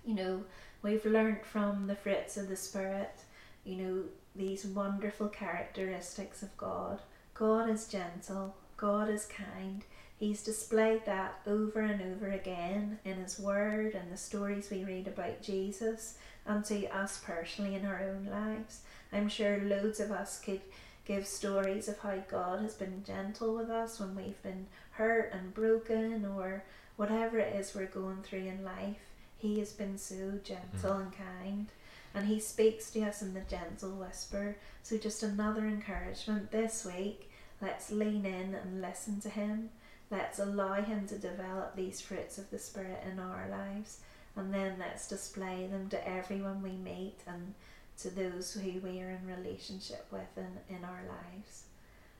You 0.05 0.15
know, 0.15 0.43
we've 0.81 1.05
learned 1.05 1.45
from 1.45 1.87
the 1.87 1.95
fruits 1.95 2.37
of 2.37 2.49
the 2.49 2.55
Spirit, 2.55 3.21
you 3.63 3.75
know, 3.77 4.03
these 4.35 4.65
wonderful 4.65 5.29
characteristics 5.29 6.43
of 6.43 6.55
God. 6.57 6.99
God 7.33 7.69
is 7.69 7.87
gentle, 7.87 8.55
God 8.77 9.09
is 9.09 9.25
kind, 9.25 9.83
He's 10.17 10.43
displayed 10.43 11.05
that 11.05 11.39
over 11.45 11.81
and 11.81 12.01
over 12.01 12.31
again 12.31 12.99
in 13.03 13.15
His 13.15 13.39
Word 13.39 13.93
and 13.95 14.11
the 14.11 14.17
stories 14.17 14.69
we 14.69 14.83
read 14.83 15.07
about 15.07 15.41
Jesus 15.41 16.17
and 16.45 16.63
to 16.65 16.87
us 16.95 17.21
personally 17.23 17.75
in 17.75 17.85
our 17.85 18.01
own 18.01 18.27
lives. 18.29 18.81
I'm 19.11 19.29
sure 19.29 19.59
loads 19.59 19.99
of 19.99 20.11
us 20.11 20.39
could 20.39 20.61
give 21.05 21.27
stories 21.27 21.87
of 21.87 21.99
how 21.99 22.17
God 22.29 22.61
has 22.61 22.75
been 22.75 23.03
gentle 23.05 23.55
with 23.55 23.69
us 23.69 23.99
when 23.99 24.15
we've 24.15 24.41
been 24.41 24.67
hurt 24.91 25.33
and 25.33 25.53
broken 25.53 26.25
or 26.25 26.63
whatever 26.95 27.39
it 27.39 27.55
is 27.55 27.75
we're 27.75 27.85
going 27.85 28.21
through 28.23 28.45
in 28.45 28.63
life. 28.63 29.09
He 29.37 29.59
has 29.59 29.73
been 29.73 29.97
so 29.97 30.39
gentle 30.43 30.91
mm. 30.91 31.01
and 31.01 31.11
kind 31.11 31.67
and 32.13 32.27
He 32.27 32.39
speaks 32.39 32.91
to 32.91 33.01
us 33.01 33.21
in 33.21 33.33
the 33.33 33.41
gentle 33.41 33.91
whisper. 33.91 34.57
So, 34.83 34.97
just 34.97 35.23
another 35.23 35.65
encouragement 35.65 36.51
this 36.51 36.85
week. 36.85 37.29
Let's 37.61 37.91
lean 37.91 38.25
in 38.25 38.55
and 38.55 38.81
listen 38.81 39.19
to 39.21 39.29
Him 39.29 39.69
Let's 40.13 40.37
allow 40.37 40.75
Him 40.75 41.07
to 41.07 41.17
develop 41.17 41.75
these 41.75 41.99
fruits 41.99 42.37
of 42.37 42.47
the 42.51 42.59
Spirit 42.59 43.03
in 43.11 43.17
our 43.19 43.47
lives, 43.49 44.01
and 44.35 44.53
then 44.53 44.75
let's 44.77 45.07
display 45.07 45.65
them 45.65 45.89
to 45.89 46.07
everyone 46.07 46.61
we 46.61 46.73
meet 46.73 47.17
and 47.25 47.55
to 47.97 48.11
those 48.11 48.53
who 48.53 48.79
we 48.81 49.01
are 49.01 49.09
in 49.09 49.25
relationship 49.25 50.05
with 50.11 50.37
in, 50.37 50.75
in 50.75 50.83
our 50.85 51.01
lives. 51.07 51.63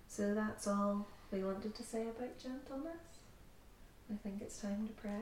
So 0.08 0.34
that's 0.34 0.68
all 0.68 1.06
we 1.32 1.44
wanted 1.44 1.76
to 1.76 1.84
say 1.84 2.02
about 2.02 2.40
gentleness. 2.40 3.20
I 4.12 4.16
think 4.24 4.42
it's 4.42 4.60
time 4.60 4.88
to 4.88 4.94
pray. 4.94 5.22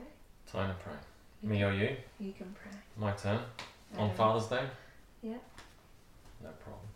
Time 0.50 0.74
to 0.74 0.82
pray. 0.82 0.94
You 1.42 1.48
Me 1.50 1.62
or 1.64 1.74
you? 1.74 1.94
You 2.18 2.32
can 2.32 2.54
pray. 2.54 2.78
My 2.96 3.12
turn. 3.12 3.40
On 3.98 4.08
um, 4.08 4.16
Father's 4.16 4.46
Day? 4.46 4.64
Yeah. 5.22 5.36
No 6.42 6.48
problem. 6.64 6.88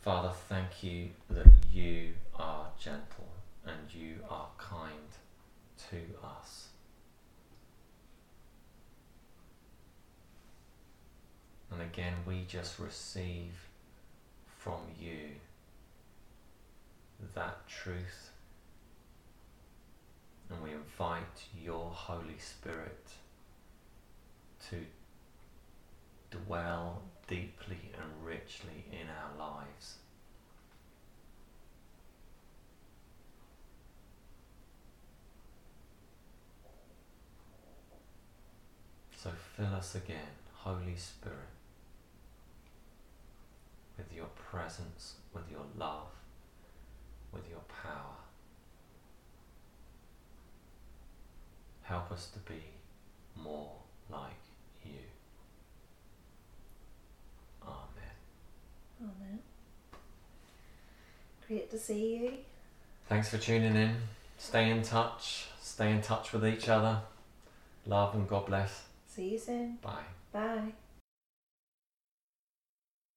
Father, 0.00 0.30
thank 0.48 0.82
you 0.82 1.08
that 1.28 1.46
you 1.72 2.14
are 2.34 2.68
gentle 2.78 3.28
and 3.66 3.92
you 3.92 4.14
are 4.30 4.48
kind 4.56 4.92
to 5.90 5.96
us. 6.24 6.68
And 11.70 11.82
again, 11.82 12.14
we 12.26 12.44
just 12.48 12.78
receive 12.78 13.52
from 14.56 14.80
you 14.98 15.36
that 17.34 17.68
truth 17.68 18.30
and 20.50 20.62
we 20.62 20.70
invite 20.70 21.44
your 21.62 21.90
Holy 21.90 22.38
Spirit 22.38 23.06
to 24.70 24.76
dwell 26.30 27.02
deeply 27.26 27.92
and 27.94 28.26
richly 28.26 28.84
our 29.28 29.38
lives. 29.38 29.96
So 39.16 39.30
fill 39.56 39.74
us 39.74 39.94
again, 39.96 40.16
Holy 40.52 40.94
Spirit, 40.96 41.36
with 43.96 44.06
your 44.14 44.28
presence, 44.36 45.14
with 45.34 45.50
your 45.50 45.64
love, 45.76 46.06
with 47.32 47.48
your 47.50 47.62
power. 47.82 48.14
Help 51.82 52.12
us 52.12 52.28
to 52.32 52.38
be 52.40 52.60
more 53.36 53.72
like 54.10 54.30
you. 54.84 54.92
Amen. 57.62 58.16
Oh, 59.02 59.10
Amen. 59.20 59.38
Great 61.46 61.70
to 61.70 61.78
see 61.78 62.16
you. 62.16 62.32
Thanks 63.08 63.30
for 63.30 63.38
tuning 63.38 63.74
in. 63.74 63.96
Stay 64.36 64.70
in 64.70 64.82
touch. 64.82 65.46
Stay 65.60 65.90
in 65.90 66.02
touch 66.02 66.32
with 66.32 66.46
each 66.46 66.68
other. 66.68 67.00
Love 67.86 68.14
and 68.14 68.28
God 68.28 68.46
bless. 68.46 68.82
See 69.06 69.30
you 69.30 69.38
soon. 69.38 69.78
Bye. 69.82 70.04
Bye. 70.32 70.72